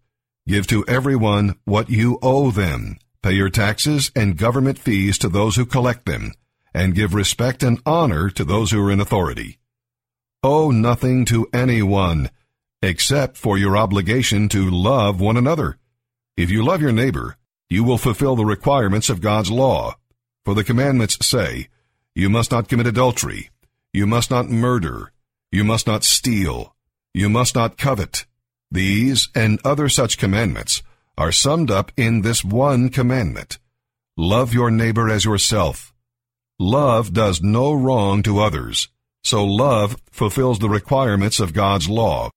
Give 0.47 0.67
to 0.69 0.85
everyone 0.87 1.59
what 1.65 1.91
you 1.91 2.19
owe 2.23 2.51
them. 2.51 2.99
Pay 3.23 3.33
your 3.33 3.49
taxes 3.49 4.13
and 4.15 4.37
government 4.37 4.79
fees 4.79 5.17
to 5.19 5.29
those 5.29 5.57
who 5.57 5.65
collect 5.65 6.05
them, 6.05 6.33
and 6.75 6.95
give 6.95 7.15
respect 7.15 7.63
and 7.63 7.81
honor 7.87 8.29
to 8.31 8.45
those 8.45 8.71
who 8.71 8.87
are 8.87 8.91
in 8.91 9.01
authority. 9.01 9.59
Owe 10.43 10.71
nothing 10.71 11.25
to 11.25 11.49
anyone, 11.55 12.31
except 12.83 13.39
for 13.39 13.57
your 13.57 13.79
obligation 13.79 14.49
to 14.51 14.69
love 14.69 15.21
one 15.21 15.39
another. 15.39 15.79
If 16.37 16.51
you 16.51 16.63
love 16.63 16.83
your 16.83 16.93
neighbor, 16.93 17.37
you 17.71 17.83
will 17.83 17.97
fulfill 17.97 18.37
the 18.37 18.45
requirements 18.45 19.09
of 19.09 19.23
God's 19.23 19.51
law. 19.51 19.97
For 20.45 20.55
the 20.55 20.65
commandments 20.65 21.25
say, 21.27 21.69
You 22.15 22.29
must 22.29 22.51
not 22.51 22.69
commit 22.69 22.87
adultery, 22.87 23.51
you 23.93 24.07
must 24.07 24.31
not 24.31 24.51
murder, 24.51 25.13
you 25.51 25.65
must 25.65 25.87
not 25.87 26.05
steal, 26.05 26.75
you 27.15 27.29
must 27.29 27.55
not 27.55 27.79
covet, 27.79 28.27
These 28.71 29.29
and 29.35 29.61
other 29.65 29.89
such 29.89 30.19
commandments 30.19 30.83
are 31.17 31.33
summed 31.33 31.71
up 31.71 31.93
in 31.97 32.23
this 32.23 32.45
one 32.45 32.89
commandment. 32.89 33.59
Love 34.17 34.53
your 34.53 34.71
neighbor 34.71 35.09
as 35.09 35.25
yourself. 35.25 35.95
Love 36.59 37.13
does 37.13 37.41
no 37.43 37.73
wrong 37.73 38.23
to 38.25 38.41
others, 38.41 38.89
so 39.23 39.45
love 39.45 39.97
fulfills 40.11 40.59
the 40.59 40.69
requirements 40.69 41.41
of 41.41 41.53
God's 41.53 41.89
law. 41.89 42.31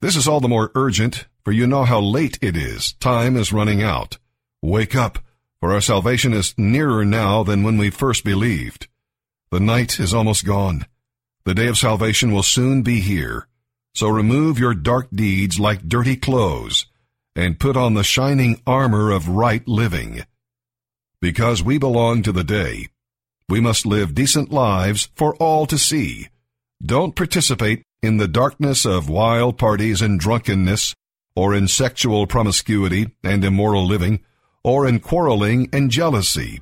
This 0.00 0.16
is 0.16 0.28
all 0.28 0.40
the 0.40 0.48
more 0.48 0.70
urgent, 0.74 1.26
for 1.44 1.52
you 1.52 1.66
know 1.66 1.84
how 1.84 2.00
late 2.00 2.38
it 2.40 2.56
is. 2.56 2.92
Time 2.94 3.36
is 3.36 3.52
running 3.52 3.82
out. 3.82 4.18
Wake 4.62 4.94
up, 4.94 5.18
for 5.66 5.72
our 5.72 5.80
salvation 5.80 6.32
is 6.32 6.54
nearer 6.56 7.04
now 7.04 7.42
than 7.42 7.64
when 7.64 7.76
we 7.76 7.90
first 7.90 8.22
believed. 8.22 8.86
The 9.50 9.58
night 9.58 9.98
is 9.98 10.14
almost 10.14 10.46
gone. 10.46 10.86
The 11.44 11.54
day 11.54 11.66
of 11.66 11.76
salvation 11.76 12.30
will 12.30 12.44
soon 12.44 12.82
be 12.82 13.00
here. 13.00 13.48
So 13.92 14.06
remove 14.06 14.60
your 14.60 14.74
dark 14.74 15.08
deeds 15.12 15.58
like 15.58 15.88
dirty 15.88 16.14
clothes, 16.14 16.86
and 17.34 17.58
put 17.58 17.76
on 17.76 17.94
the 17.94 18.04
shining 18.04 18.62
armor 18.64 19.10
of 19.10 19.28
right 19.28 19.66
living. 19.66 20.20
Because 21.20 21.64
we 21.64 21.78
belong 21.78 22.22
to 22.22 22.30
the 22.30 22.44
day, 22.44 22.86
we 23.48 23.58
must 23.58 23.84
live 23.84 24.14
decent 24.14 24.52
lives 24.52 25.08
for 25.16 25.34
all 25.34 25.66
to 25.66 25.78
see. 25.78 26.28
Don't 26.80 27.16
participate 27.16 27.82
in 28.04 28.18
the 28.18 28.28
darkness 28.28 28.86
of 28.86 29.10
wild 29.10 29.58
parties 29.58 30.00
and 30.00 30.20
drunkenness, 30.20 30.94
or 31.34 31.52
in 31.52 31.66
sexual 31.66 32.28
promiscuity 32.28 33.16
and 33.24 33.44
immoral 33.44 33.84
living, 33.84 34.20
or 34.66 34.86
in 34.86 35.00
quarreling 35.00 35.68
and 35.72 35.90
jealousy. 35.90 36.60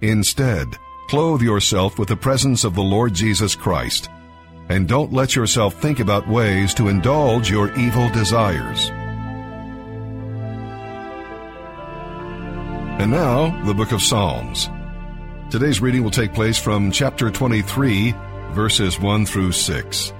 Instead, 0.00 0.66
clothe 1.08 1.42
yourself 1.42 1.98
with 1.98 2.08
the 2.08 2.16
presence 2.16 2.64
of 2.64 2.74
the 2.74 2.82
Lord 2.82 3.14
Jesus 3.14 3.54
Christ 3.54 4.08
and 4.70 4.86
don't 4.86 5.12
let 5.12 5.34
yourself 5.34 5.74
think 5.82 5.98
about 5.98 6.28
ways 6.28 6.72
to 6.74 6.88
indulge 6.88 7.50
your 7.50 7.76
evil 7.76 8.08
desires. 8.10 8.88
And 13.00 13.10
now, 13.10 13.64
the 13.66 13.74
book 13.74 13.90
of 13.90 14.00
Psalms. 14.00 14.70
Today's 15.50 15.80
reading 15.80 16.04
will 16.04 16.12
take 16.12 16.32
place 16.32 16.56
from 16.56 16.92
chapter 16.92 17.30
23, 17.32 18.14
verses 18.52 19.00
1 19.00 19.26
through 19.26 19.50
6. 19.50 20.12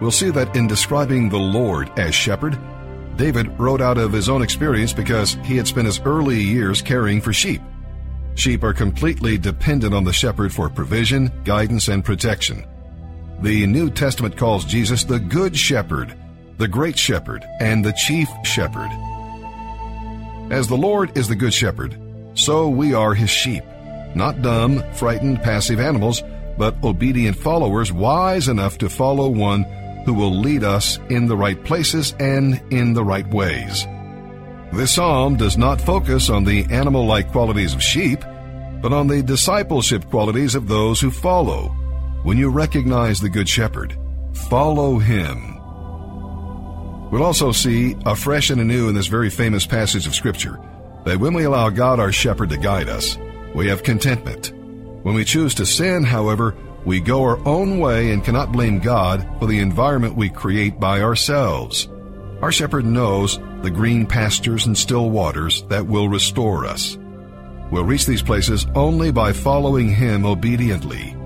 We'll 0.00 0.10
see 0.10 0.30
that 0.30 0.56
in 0.56 0.66
describing 0.66 1.28
the 1.28 1.38
Lord 1.38 1.90
as 1.98 2.14
shepherd, 2.14 2.58
David 3.16 3.58
wrote 3.58 3.80
out 3.80 3.98
of 3.98 4.12
his 4.12 4.28
own 4.28 4.42
experience 4.42 4.92
because 4.92 5.34
he 5.44 5.56
had 5.56 5.66
spent 5.66 5.86
his 5.86 6.00
early 6.00 6.40
years 6.40 6.80
caring 6.80 7.20
for 7.20 7.32
sheep. 7.32 7.60
Sheep 8.34 8.62
are 8.64 8.72
completely 8.72 9.36
dependent 9.36 9.94
on 9.94 10.04
the 10.04 10.12
shepherd 10.12 10.52
for 10.52 10.68
provision, 10.70 11.30
guidance, 11.44 11.88
and 11.88 12.04
protection. 12.04 12.66
The 13.42 13.66
New 13.66 13.90
Testament 13.90 14.36
calls 14.36 14.64
Jesus 14.64 15.04
the 15.04 15.18
Good 15.18 15.56
Shepherd, 15.56 16.16
the 16.58 16.68
Great 16.68 16.98
Shepherd, 16.98 17.44
and 17.60 17.84
the 17.84 17.92
Chief 17.92 18.28
Shepherd. 18.44 18.90
As 20.50 20.68
the 20.68 20.76
Lord 20.76 21.16
is 21.16 21.28
the 21.28 21.36
Good 21.36 21.52
Shepherd, 21.52 21.98
so 22.34 22.68
we 22.68 22.94
are 22.94 23.14
His 23.14 23.30
sheep, 23.30 23.64
not 24.14 24.42
dumb, 24.42 24.82
frightened, 24.94 25.42
passive 25.42 25.80
animals, 25.80 26.22
but 26.56 26.76
obedient 26.82 27.36
followers 27.36 27.92
wise 27.92 28.48
enough 28.48 28.78
to 28.78 28.88
follow 28.88 29.28
one 29.28 29.64
who 30.04 30.14
will 30.14 30.32
lead 30.32 30.64
us 30.64 30.98
in 31.10 31.26
the 31.26 31.36
right 31.36 31.62
places 31.64 32.14
and 32.18 32.60
in 32.72 32.92
the 32.92 33.04
right 33.04 33.28
ways. 33.32 33.86
This 34.72 34.94
psalm 34.94 35.36
does 35.36 35.58
not 35.58 35.80
focus 35.80 36.30
on 36.30 36.44
the 36.44 36.64
animal 36.70 37.04
like 37.06 37.30
qualities 37.30 37.74
of 37.74 37.82
sheep, 37.82 38.20
but 38.80 38.92
on 38.92 39.06
the 39.06 39.22
discipleship 39.22 40.08
qualities 40.08 40.54
of 40.54 40.66
those 40.68 41.00
who 41.00 41.10
follow 41.10 41.68
when 42.22 42.38
you 42.38 42.48
recognize 42.48 43.20
the 43.20 43.28
Good 43.28 43.48
Shepherd, 43.48 43.96
follow 44.48 44.98
him. 44.98 45.58
We'll 47.10 47.24
also 47.24 47.52
see, 47.52 47.96
afresh 48.06 48.50
and 48.50 48.60
anew 48.60 48.88
in 48.88 48.94
this 48.94 49.08
very 49.08 49.28
famous 49.28 49.66
passage 49.66 50.06
of 50.06 50.14
Scripture, 50.14 50.58
that 51.04 51.18
when 51.18 51.34
we 51.34 51.44
allow 51.44 51.68
God 51.68 52.00
our 52.00 52.12
shepherd 52.12 52.48
to 52.50 52.56
guide 52.56 52.88
us, 52.88 53.18
we 53.54 53.66
have 53.68 53.82
contentment. 53.82 54.52
When 55.02 55.14
we 55.14 55.24
choose 55.24 55.54
to 55.56 55.66
sin, 55.66 56.04
however, 56.04 56.54
we 56.84 57.00
go 57.00 57.22
our 57.22 57.38
own 57.46 57.78
way 57.78 58.10
and 58.10 58.24
cannot 58.24 58.52
blame 58.52 58.78
God 58.78 59.26
for 59.38 59.46
the 59.46 59.60
environment 59.60 60.16
we 60.16 60.28
create 60.28 60.80
by 60.80 61.00
ourselves. 61.00 61.88
Our 62.40 62.50
shepherd 62.50 62.84
knows 62.84 63.38
the 63.62 63.70
green 63.70 64.04
pastures 64.06 64.66
and 64.66 64.76
still 64.76 65.10
waters 65.10 65.62
that 65.68 65.86
will 65.86 66.08
restore 66.08 66.66
us. 66.66 66.98
We'll 67.70 67.84
reach 67.84 68.04
these 68.04 68.22
places 68.22 68.66
only 68.74 69.12
by 69.12 69.32
following 69.32 69.88
him 69.88 70.26
obediently. 70.26 71.16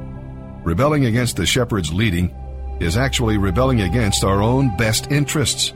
Rebelling 0.63 1.07
against 1.07 1.37
the 1.37 1.47
shepherd's 1.47 1.93
leading 1.93 2.35
is 2.81 2.97
actually 2.99 3.39
rebelling 3.39 3.81
against 3.81 4.25
our 4.25 4.43
own 4.43 4.77
best 4.77 5.11
interests. 5.11 5.73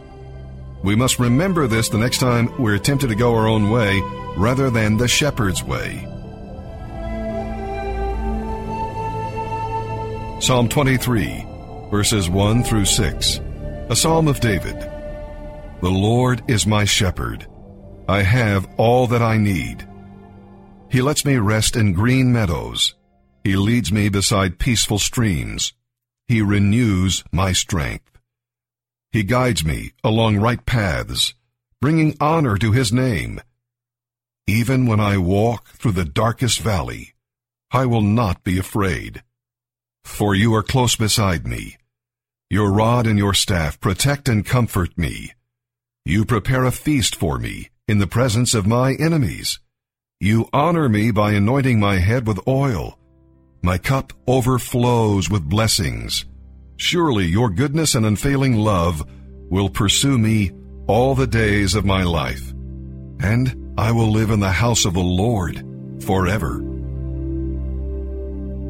We 0.85 0.95
must 0.95 1.19
remember 1.19 1.67
this 1.67 1.89
the 1.89 1.99
next 1.99 2.19
time 2.19 2.53
we're 2.61 2.79
tempted 2.79 3.09
to 3.09 3.15
go 3.15 3.35
our 3.35 3.49
own 3.49 3.71
way 3.71 4.01
rather 4.37 4.69
than 4.71 4.97
the 4.97 5.09
shepherd's 5.09 5.65
way. 5.65 6.07
Psalm 10.51 10.69
23, 10.69 11.47
verses 11.93 12.29
1 12.29 12.65
through 12.65 12.85
6, 12.85 13.41
a 13.89 13.95
psalm 13.95 14.27
of 14.27 14.41
David. 14.41 14.77
The 15.81 15.89
Lord 15.89 16.43
is 16.49 16.67
my 16.67 16.85
shepherd. 16.85 17.47
I 18.09 18.23
have 18.23 18.69
all 18.77 19.07
that 19.07 19.23
I 19.23 19.37
need. 19.37 19.87
He 20.91 21.03
lets 21.03 21.25
me 21.25 21.37
rest 21.37 21.77
in 21.77 21.93
green 21.93 22.33
meadows. 22.33 22.97
He 23.45 23.55
leads 23.55 23.93
me 23.93 24.09
beside 24.09 24.59
peaceful 24.59 24.99
streams. 24.99 25.73
He 26.27 26.43
renews 26.43 27.23
my 27.31 27.53
strength. 27.53 28.19
He 29.13 29.23
guides 29.23 29.65
me 29.65 29.93
along 30.03 30.39
right 30.39 30.67
paths, 30.67 31.33
bringing 31.81 32.17
honor 32.21 32.57
to 32.57 32.73
his 32.73 32.93
name. 32.93 33.41
Even 34.49 34.87
when 34.87 34.99
I 34.99 35.17
walk 35.17 35.69
through 35.69 35.93
the 35.93 36.05
darkest 36.05 36.59
valley, 36.59 37.15
I 37.71 37.87
will 37.87 38.03
not 38.03 38.43
be 38.43 38.59
afraid. 38.59 39.23
For 40.11 40.35
you 40.35 40.55
are 40.55 40.63
close 40.63 40.97
beside 40.97 41.47
me. 41.47 41.79
Your 42.51 42.71
rod 42.71 43.07
and 43.07 43.19
your 43.19 43.33
staff 43.33 43.81
protect 43.81 44.29
and 44.29 44.45
comfort 44.45 44.99
me. 44.99 45.33
You 46.05 46.27
prepare 46.27 46.65
a 46.65 46.73
feast 46.73 47.17
for 47.17 47.39
me 47.39 47.71
in 47.89 47.99
the 47.99 48.07
presence 48.07 48.53
of 48.53 48.67
my 48.67 48.93
enemies. 48.95 49.61
You 50.21 50.47
honor 50.53 50.91
me 50.91 51.11
by 51.11 51.33
anointing 51.33 51.81
my 51.81 52.01
head 52.01 52.27
with 52.27 52.47
oil. 52.47 52.99
My 53.63 53.79
cup 53.79 54.13
overflows 54.27 55.31
with 55.31 55.49
blessings. 55.49 56.27
Surely 56.77 57.25
your 57.25 57.49
goodness 57.49 57.95
and 57.95 58.05
unfailing 58.05 58.57
love 58.57 59.03
will 59.49 59.71
pursue 59.71 60.19
me 60.19 60.51
all 60.87 61.15
the 61.15 61.27
days 61.27 61.75
of 61.75 61.87
my 61.87 62.03
life, 62.03 62.53
and 63.21 63.75
I 63.79 63.93
will 63.93 64.11
live 64.11 64.31
in 64.31 64.41
the 64.41 64.51
house 64.51 64.85
of 64.85 64.93
the 64.93 65.01
Lord 65.01 65.65
forever. 66.01 66.70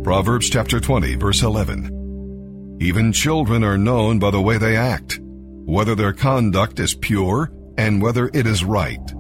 Proverbs 0.03 0.49
chapter 0.49 0.81
20, 0.81 1.17
verse 1.17 1.43
11. 1.43 2.79
Even 2.81 3.13
children 3.13 3.63
are 3.63 3.77
known 3.77 4.19
by 4.19 4.31
the 4.31 4.41
way 4.41 4.57
they 4.57 4.75
act, 4.75 5.21
whether 5.23 5.95
their 5.95 6.15
conduct 6.15 6.81
is 6.81 6.95
pure 6.95 7.53
and 7.77 8.01
whether 8.01 8.31
it 8.33 8.47
is 8.47 8.65
right. 8.65 9.13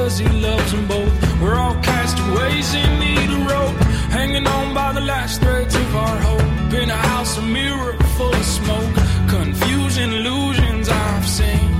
Cause 0.00 0.18
he 0.18 0.28
loves 0.28 0.72
them 0.72 0.86
both. 0.86 1.12
We're 1.42 1.58
all 1.64 1.76
castaways 1.90 2.68
in 2.82 2.90
need 3.04 3.30
of 3.36 3.42
rope, 3.52 3.78
hanging 4.18 4.46
on 4.46 4.72
by 4.72 4.92
the 4.92 5.04
last 5.12 5.40
threads 5.42 5.74
of 5.74 5.96
our 6.04 6.18
hope. 6.28 6.72
In 6.80 6.88
a 6.90 7.00
house, 7.12 7.36
a 7.36 7.42
mirror 7.42 7.94
full 8.16 8.34
of 8.42 8.46
smoke, 8.60 8.94
confusion, 9.28 10.08
illusions 10.18 10.88
I've 10.88 11.26
seen. 11.38 11.70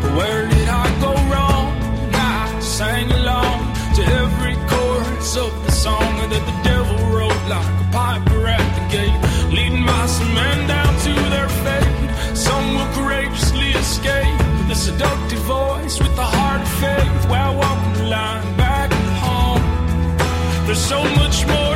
But 0.00 0.12
where 0.18 0.42
did 0.54 0.68
I 0.84 0.86
go 1.06 1.12
wrong? 1.30 1.68
I 2.14 2.60
sang 2.78 3.08
along 3.20 3.58
to 3.96 4.02
every 4.22 4.56
chorus 4.70 5.36
of 5.36 5.52
the 5.66 5.72
song 5.86 6.10
that 6.32 6.44
the 6.50 6.56
devil 6.70 6.98
wrote 7.14 7.44
like 7.54 7.72
a 7.84 7.88
piper 8.00 8.42
at 8.58 8.68
the 8.78 8.84
gate, 8.96 9.20
leading 9.56 9.84
by 9.84 10.06
some 10.16 10.32
men 10.40 10.58
down 10.74 10.92
to 11.06 11.14
their 11.34 11.50
fate. 11.64 12.08
Some 12.46 12.66
will 12.76 12.90
courageously 12.98 13.70
escape 13.84 14.40
a 14.70 14.74
seductive 14.74 15.42
voice, 15.56 15.98
with 16.00 16.14
the 16.16 16.35
so 20.88 21.02
much 21.16 21.44
more 21.48 21.75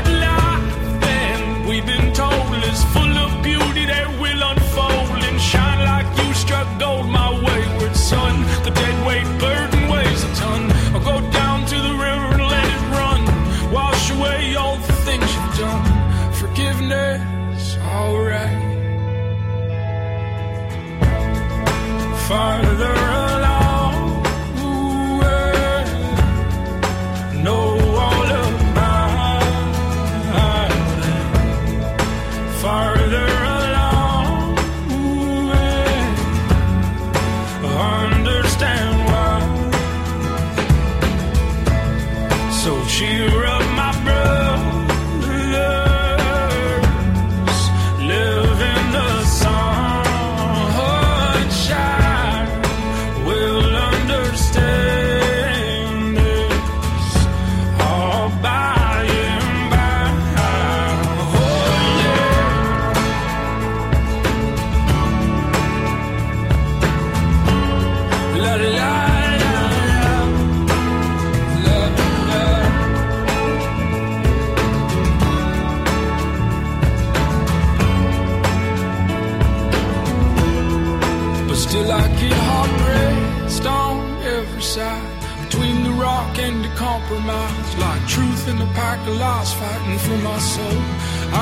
Between 85.45 85.83
the 85.85 85.91
rock 85.91 86.39
and 86.39 86.65
the 86.65 86.73
compromise 86.75 87.77
Like 87.77 88.03
truth 88.09 88.49
in 88.49 88.57
a 88.63 88.71
pack 88.73 89.01
of 89.07 89.17
lies 89.17 89.53
fighting 89.53 89.99
for 89.99 90.19
my 90.25 90.39
soul. 90.39 90.83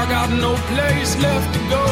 I 0.01 0.03
got 0.09 0.29
no 0.31 0.55
place 0.73 1.13
left 1.23 1.49
to 1.55 1.61
go 1.71 1.85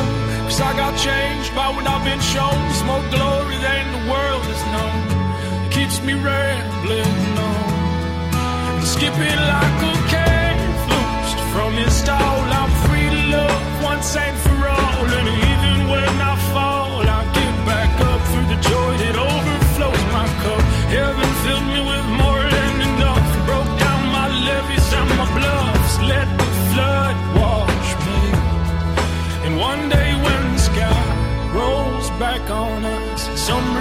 Cause 0.49 0.61
I 0.61 0.73
got 0.77 0.95
changed 0.99 1.55
by 1.55 1.69
what 1.75 1.87
I've 1.87 2.05
been 2.05 2.21
shown. 2.21 2.59
There's 2.67 2.85
more 2.85 3.05
glory 3.15 3.59
than 3.59 3.85
the 3.97 4.03
world 4.11 4.43
has 4.51 4.63
known. 4.75 4.99
It 5.67 5.73
keeps 5.73 6.01
me 6.03 6.15
rambling 6.15 7.39
on. 7.39 8.79
And 8.79 8.87
skipping 8.87 9.41
like 9.53 9.81
a 9.91 9.95
calf 10.15 10.79
loosed 10.93 11.41
from 11.53 11.73
his 11.75 11.93
stall 11.93 12.39
I'm 12.61 12.73
free 12.87 13.09
to 13.17 13.23
love 13.37 13.83
once 13.83 14.17
and 14.17 14.37
for 14.39 14.69
all. 14.69 15.05
And 15.19 15.46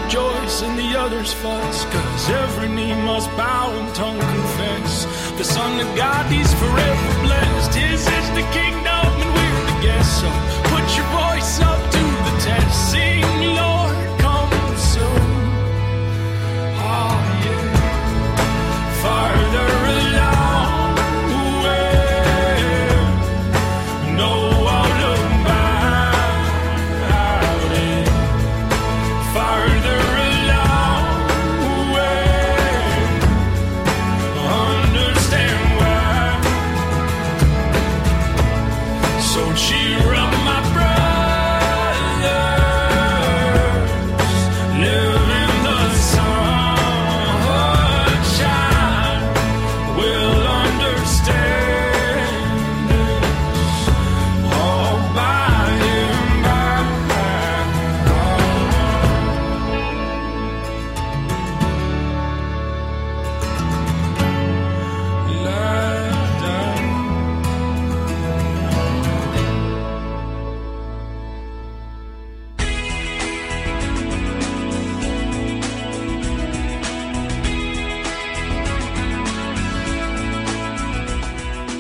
rejoice 0.06 0.62
and 0.62 0.78
the 0.78 1.00
others 1.00 1.34
fuss 1.34 1.86
Cause 1.86 2.30
every 2.30 2.70
knee 2.70 2.94
must 2.94 3.30
bow 3.32 3.72
and 3.80 3.96
tongue 3.96 4.20
confess. 4.20 5.06
The 5.38 5.44
Son 5.44 5.80
of 5.80 5.96
God, 5.96 6.26
He's 6.32 6.54
forever 6.54 7.10
blessed. 7.24 7.74
His 7.76 8.02
is 8.02 8.28
the 8.38 8.46
kingdom 8.54 9.08
and 9.24 9.32
we're 9.38 9.66
the 9.72 9.78
guests. 9.82 10.22
So 10.22 10.30
put 10.72 10.86
your 10.98 11.10
voice 11.22 11.60
up 11.62 11.82
to 11.96 12.04
the 12.26 12.34
test. 12.46 12.92
Sing, 12.92 13.25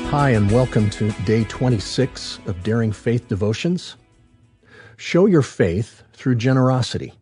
Hi, 0.09 0.29
and 0.29 0.49
welcome 0.49 0.89
to 0.91 1.11
day 1.25 1.43
26 1.43 2.39
of 2.45 2.63
Daring 2.63 2.93
Faith 2.93 3.27
Devotions. 3.27 3.97
Show 4.95 5.25
your 5.25 5.41
faith 5.41 6.03
through 6.13 6.35
generosity. 6.35 7.15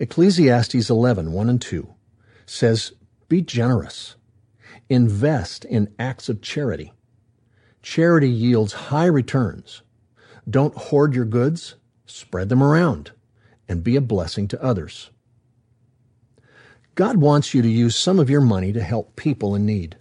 Ecclesiastes 0.00 0.90
11, 0.90 1.30
1 1.30 1.48
and 1.48 1.62
2 1.62 1.94
says, 2.46 2.92
Be 3.28 3.42
generous. 3.42 4.16
Invest 4.88 5.64
in 5.66 5.94
acts 5.98 6.28
of 6.28 6.40
charity. 6.40 6.92
Charity 7.82 8.30
yields 8.30 8.72
high 8.72 9.06
returns. 9.06 9.82
Don't 10.48 10.74
hoard 10.74 11.14
your 11.14 11.26
goods, 11.26 11.76
spread 12.06 12.48
them 12.48 12.62
around, 12.62 13.12
and 13.68 13.84
be 13.84 13.94
a 13.94 14.00
blessing 14.00 14.48
to 14.48 14.62
others. 14.64 15.10
God 16.96 17.18
wants 17.18 17.54
you 17.54 17.62
to 17.62 17.68
use 17.68 17.94
some 17.94 18.18
of 18.18 18.30
your 18.30 18.40
money 18.40 18.72
to 18.72 18.82
help 18.82 19.16
people 19.16 19.54
in 19.54 19.66
need. 19.66 19.96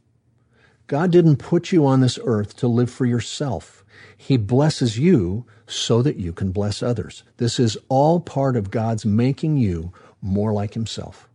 God 0.87 1.11
didn't 1.11 1.37
put 1.37 1.71
you 1.71 1.85
on 1.85 2.01
this 2.01 2.19
earth 2.23 2.55
to 2.57 2.67
live 2.67 2.89
for 2.91 3.05
yourself. 3.05 3.85
He 4.17 4.37
blesses 4.37 4.97
you 4.97 5.45
so 5.65 6.01
that 6.01 6.17
you 6.17 6.33
can 6.33 6.51
bless 6.51 6.83
others. 6.83 7.23
This 7.37 7.59
is 7.59 7.77
all 7.89 8.19
part 8.19 8.55
of 8.55 8.71
God's 8.71 9.05
making 9.05 9.57
you 9.57 9.93
more 10.21 10.51
like 10.51 10.73
Himself. 10.73 11.29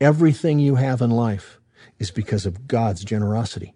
Everything 0.00 0.58
you 0.58 0.76
have 0.76 1.02
in 1.02 1.10
life 1.10 1.58
is 1.98 2.10
because 2.10 2.46
of 2.46 2.66
God's 2.66 3.04
generosity. 3.04 3.74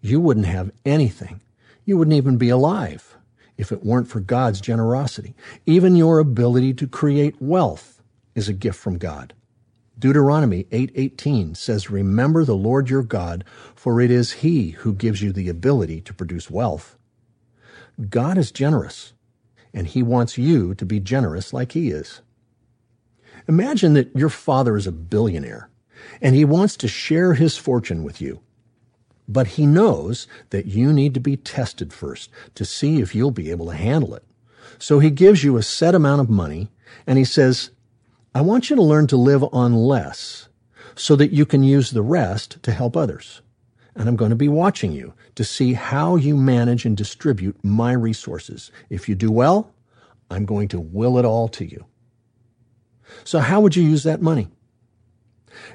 You 0.00 0.20
wouldn't 0.20 0.46
have 0.46 0.70
anything. 0.84 1.40
You 1.84 1.98
wouldn't 1.98 2.16
even 2.16 2.36
be 2.36 2.48
alive 2.48 3.16
if 3.56 3.72
it 3.72 3.84
weren't 3.84 4.08
for 4.08 4.20
God's 4.20 4.60
generosity. 4.60 5.34
Even 5.66 5.96
your 5.96 6.20
ability 6.20 6.74
to 6.74 6.86
create 6.86 7.42
wealth 7.42 8.00
is 8.34 8.48
a 8.48 8.52
gift 8.52 8.78
from 8.78 8.98
God. 8.98 9.34
Deuteronomy 9.98 10.66
8:18 10.70 11.54
says, 11.54 11.90
"Remember 11.90 12.44
the 12.44 12.56
Lord 12.56 12.88
your 12.88 13.02
God, 13.02 13.44
for 13.74 14.00
it 14.00 14.10
is 14.10 14.44
he 14.44 14.70
who 14.70 14.92
gives 14.92 15.22
you 15.22 15.32
the 15.32 15.48
ability 15.48 16.00
to 16.02 16.14
produce 16.14 16.50
wealth." 16.50 16.96
God 18.08 18.38
is 18.38 18.52
generous, 18.52 19.12
and 19.74 19.88
he 19.88 20.02
wants 20.02 20.38
you 20.38 20.74
to 20.74 20.86
be 20.86 21.00
generous 21.00 21.52
like 21.52 21.72
he 21.72 21.90
is. 21.90 22.20
Imagine 23.48 23.94
that 23.94 24.14
your 24.14 24.28
father 24.28 24.76
is 24.76 24.86
a 24.86 24.92
billionaire, 24.92 25.68
and 26.20 26.36
he 26.36 26.44
wants 26.44 26.76
to 26.76 26.86
share 26.86 27.34
his 27.34 27.56
fortune 27.56 28.04
with 28.04 28.20
you. 28.20 28.40
But 29.26 29.48
he 29.48 29.66
knows 29.66 30.28
that 30.50 30.66
you 30.66 30.92
need 30.92 31.12
to 31.14 31.20
be 31.20 31.36
tested 31.36 31.92
first 31.92 32.30
to 32.54 32.64
see 32.64 33.00
if 33.00 33.14
you'll 33.14 33.30
be 33.30 33.50
able 33.50 33.66
to 33.66 33.74
handle 33.74 34.14
it. 34.14 34.24
So 34.78 35.00
he 35.00 35.10
gives 35.10 35.42
you 35.42 35.56
a 35.56 35.62
set 35.62 35.94
amount 35.94 36.20
of 36.20 36.30
money, 36.30 36.70
and 37.06 37.18
he 37.18 37.24
says, 37.24 37.70
I 38.34 38.40
want 38.42 38.68
you 38.68 38.76
to 38.76 38.82
learn 38.82 39.06
to 39.08 39.16
live 39.16 39.44
on 39.52 39.74
less 39.74 40.48
so 40.94 41.16
that 41.16 41.32
you 41.32 41.46
can 41.46 41.62
use 41.62 41.90
the 41.90 42.02
rest 42.02 42.62
to 42.62 42.72
help 42.72 42.96
others. 42.96 43.40
And 43.94 44.08
I'm 44.08 44.16
going 44.16 44.30
to 44.30 44.36
be 44.36 44.48
watching 44.48 44.92
you 44.92 45.14
to 45.34 45.44
see 45.44 45.72
how 45.72 46.16
you 46.16 46.36
manage 46.36 46.84
and 46.84 46.96
distribute 46.96 47.56
my 47.64 47.92
resources. 47.92 48.70
If 48.90 49.08
you 49.08 49.14
do 49.14 49.32
well, 49.32 49.72
I'm 50.30 50.44
going 50.44 50.68
to 50.68 50.80
will 50.80 51.18
it 51.18 51.24
all 51.24 51.48
to 51.48 51.64
you. 51.64 51.86
So 53.24 53.40
how 53.40 53.60
would 53.60 53.74
you 53.74 53.82
use 53.82 54.02
that 54.02 54.22
money? 54.22 54.48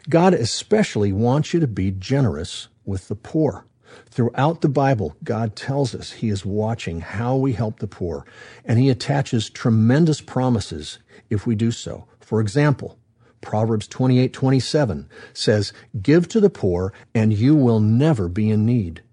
God 0.10 0.34
especially 0.34 1.12
wants 1.12 1.54
you 1.54 1.60
to 1.60 1.68
be 1.68 1.92
generous 1.92 2.68
with 2.86 3.08
the 3.08 3.16
poor. 3.16 3.66
Throughout 4.10 4.62
the 4.62 4.70
Bible, 4.70 5.16
God 5.24 5.56
tells 5.56 5.94
us 5.94 6.12
He 6.12 6.30
is 6.30 6.46
watching 6.46 7.02
how 7.02 7.36
we 7.36 7.54
help 7.54 7.80
the 7.80 7.88
poor, 7.88 8.26
and 8.66 8.80
He 8.80 8.89
attaches 8.89 9.50
tremendous 9.50 10.22
promises 10.22 11.00
if 11.30 11.46
we 11.46 11.56
do 11.56 11.72
so. 11.72 12.08
For 12.34 12.41
example, 12.41 12.98
Proverbs 13.41 13.88
28:27 13.88 15.08
says, 15.36 15.72
"Give 16.02 16.28
to 16.30 16.39
the 16.39 16.50
poor 16.50 16.91
and 17.13 17.32
you 17.32 17.56
will 17.56 17.80
never 17.80 18.28
be 18.28 18.50
in 18.50 18.65
need. 18.65 19.04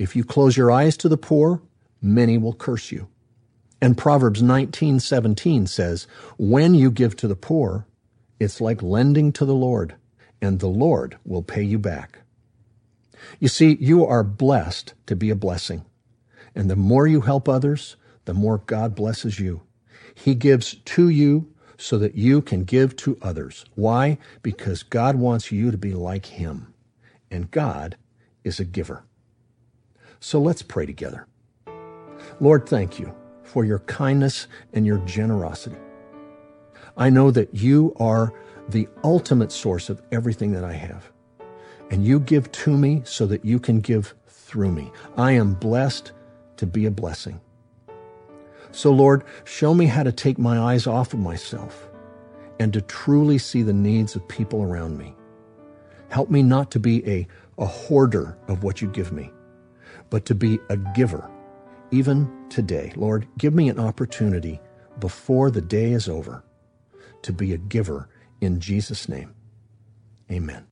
If 0.00 0.16
you 0.16 0.24
close 0.24 0.56
your 0.56 0.68
eyes 0.68 0.96
to 0.96 1.08
the 1.08 1.16
poor, 1.16 1.62
many 2.02 2.38
will 2.38 2.52
curse 2.52 2.90
you." 2.90 3.06
And 3.80 3.96
Proverbs 3.96 4.42
19:17 4.42 5.68
says, 5.68 6.08
"When 6.38 6.74
you 6.74 6.90
give 6.90 7.14
to 7.18 7.28
the 7.28 7.36
poor, 7.36 7.86
it's 8.40 8.60
like 8.60 8.82
lending 8.82 9.30
to 9.34 9.44
the 9.44 9.54
Lord, 9.54 9.94
and 10.42 10.58
the 10.58 10.66
Lord 10.66 11.18
will 11.24 11.44
pay 11.44 11.62
you 11.62 11.78
back." 11.78 12.22
You 13.38 13.46
see, 13.46 13.76
you 13.80 14.04
are 14.04 14.24
blessed 14.24 14.94
to 15.06 15.14
be 15.14 15.30
a 15.30 15.36
blessing. 15.36 15.84
And 16.56 16.68
the 16.68 16.74
more 16.74 17.06
you 17.06 17.20
help 17.20 17.48
others, 17.48 17.94
the 18.24 18.34
more 18.34 18.58
God 18.66 18.96
blesses 18.96 19.38
you. 19.38 19.60
He 20.16 20.34
gives 20.34 20.74
to 20.86 21.08
you 21.08 21.46
so 21.80 21.96
that 21.96 22.14
you 22.14 22.42
can 22.42 22.64
give 22.64 22.94
to 22.94 23.16
others. 23.22 23.64
Why? 23.74 24.18
Because 24.42 24.82
God 24.82 25.16
wants 25.16 25.50
you 25.50 25.70
to 25.70 25.78
be 25.78 25.94
like 25.94 26.26
Him. 26.26 26.74
And 27.30 27.50
God 27.50 27.96
is 28.44 28.60
a 28.60 28.64
giver. 28.64 29.04
So 30.20 30.40
let's 30.40 30.60
pray 30.60 30.84
together. 30.84 31.26
Lord, 32.38 32.68
thank 32.68 32.98
you 32.98 33.14
for 33.42 33.64
your 33.64 33.78
kindness 33.80 34.46
and 34.74 34.86
your 34.86 34.98
generosity. 34.98 35.78
I 36.96 37.08
know 37.08 37.30
that 37.30 37.54
you 37.54 37.94
are 37.98 38.34
the 38.68 38.86
ultimate 39.02 39.50
source 39.50 39.88
of 39.88 40.02
everything 40.12 40.52
that 40.52 40.64
I 40.64 40.74
have. 40.74 41.10
And 41.90 42.04
you 42.04 42.20
give 42.20 42.52
to 42.52 42.76
me 42.76 43.02
so 43.04 43.26
that 43.26 43.44
you 43.44 43.58
can 43.58 43.80
give 43.80 44.14
through 44.28 44.72
me. 44.72 44.92
I 45.16 45.32
am 45.32 45.54
blessed 45.54 46.12
to 46.58 46.66
be 46.66 46.84
a 46.84 46.90
blessing. 46.90 47.40
So, 48.72 48.92
Lord, 48.92 49.24
show 49.44 49.74
me 49.74 49.86
how 49.86 50.02
to 50.02 50.12
take 50.12 50.38
my 50.38 50.58
eyes 50.58 50.86
off 50.86 51.12
of 51.12 51.20
myself 51.20 51.88
and 52.58 52.72
to 52.72 52.80
truly 52.82 53.38
see 53.38 53.62
the 53.62 53.72
needs 53.72 54.14
of 54.14 54.26
people 54.28 54.62
around 54.62 54.98
me. 54.98 55.14
Help 56.08 56.30
me 56.30 56.42
not 56.42 56.70
to 56.72 56.80
be 56.80 57.06
a, 57.08 57.26
a 57.58 57.66
hoarder 57.66 58.36
of 58.48 58.62
what 58.62 58.82
you 58.82 58.88
give 58.88 59.12
me, 59.12 59.30
but 60.10 60.24
to 60.26 60.34
be 60.34 60.58
a 60.68 60.76
giver, 60.76 61.30
even 61.90 62.30
today. 62.48 62.92
Lord, 62.96 63.26
give 63.38 63.54
me 63.54 63.68
an 63.68 63.80
opportunity 63.80 64.60
before 64.98 65.50
the 65.50 65.62
day 65.62 65.92
is 65.92 66.08
over 66.08 66.44
to 67.22 67.32
be 67.32 67.52
a 67.52 67.58
giver 67.58 68.08
in 68.40 68.60
Jesus' 68.60 69.08
name. 69.08 69.34
Amen. 70.30 70.66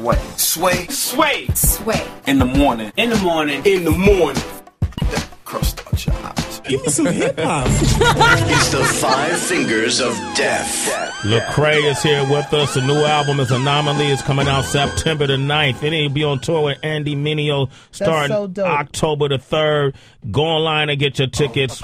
Sway. 0.00 0.16
Sway. 0.38 0.86
Sway. 0.86 1.46
Sway. 1.48 2.10
In 2.26 2.38
the 2.38 2.46
morning. 2.46 2.90
In 2.96 3.10
the 3.10 3.16
morning. 3.16 3.62
In 3.66 3.84
the 3.84 3.90
morning. 3.90 4.59
Give 6.70 6.82
me 6.82 6.88
some 6.88 7.06
hip 7.06 7.36
hop. 7.40 7.66
it's 7.68 8.68
the 8.70 8.84
five 8.84 9.36
fingers 9.36 10.00
of 10.00 10.12
death. 10.36 10.88
Lecrae 11.22 11.90
is 11.90 12.00
here 12.00 12.22
with 12.30 12.54
us. 12.54 12.74
The 12.74 12.80
new 12.80 13.04
album 13.04 13.40
is 13.40 13.50
Anomaly. 13.50 14.06
It's 14.06 14.22
coming 14.22 14.46
out 14.46 14.64
September 14.64 15.26
the 15.26 15.34
9th. 15.34 15.82
And 15.82 15.92
he'll 15.92 16.08
be 16.10 16.22
on 16.22 16.38
tour 16.38 16.62
with 16.66 16.78
Andy 16.84 17.16
Mineo 17.16 17.68
starting 17.90 18.54
so. 18.54 18.64
October 18.64 19.28
the 19.28 19.38
3rd. 19.38 19.96
Go 20.30 20.42
online 20.44 20.90
and 20.90 21.00
get 21.00 21.18
your 21.18 21.26
tickets. 21.26 21.80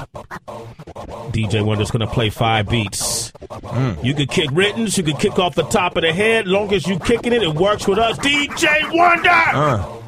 DJ 0.46 1.64
Wonder's 1.64 1.90
going 1.90 2.07
to 2.07 2.12
play 2.14 2.31
five 2.31 2.68
beats. 2.68 3.33
You 4.05 4.14
could 4.14 4.31
kick 4.31 4.51
writtens. 4.53 4.96
You 4.96 5.03
could 5.03 5.18
kick 5.18 5.38
off 5.40 5.57
the 5.57 5.64
top 5.64 5.96
of 5.96 6.03
the 6.03 6.12
head. 6.12 6.46
Long 6.46 6.72
as 6.72 6.87
you 6.87 7.01
kicking 7.01 7.33
it, 7.33 7.42
it 7.42 7.55
works 7.55 7.88
with 7.88 7.99
us. 7.99 8.16
DJ 8.18 8.94
Wonder! 8.94 9.31
Uh. 9.31 10.03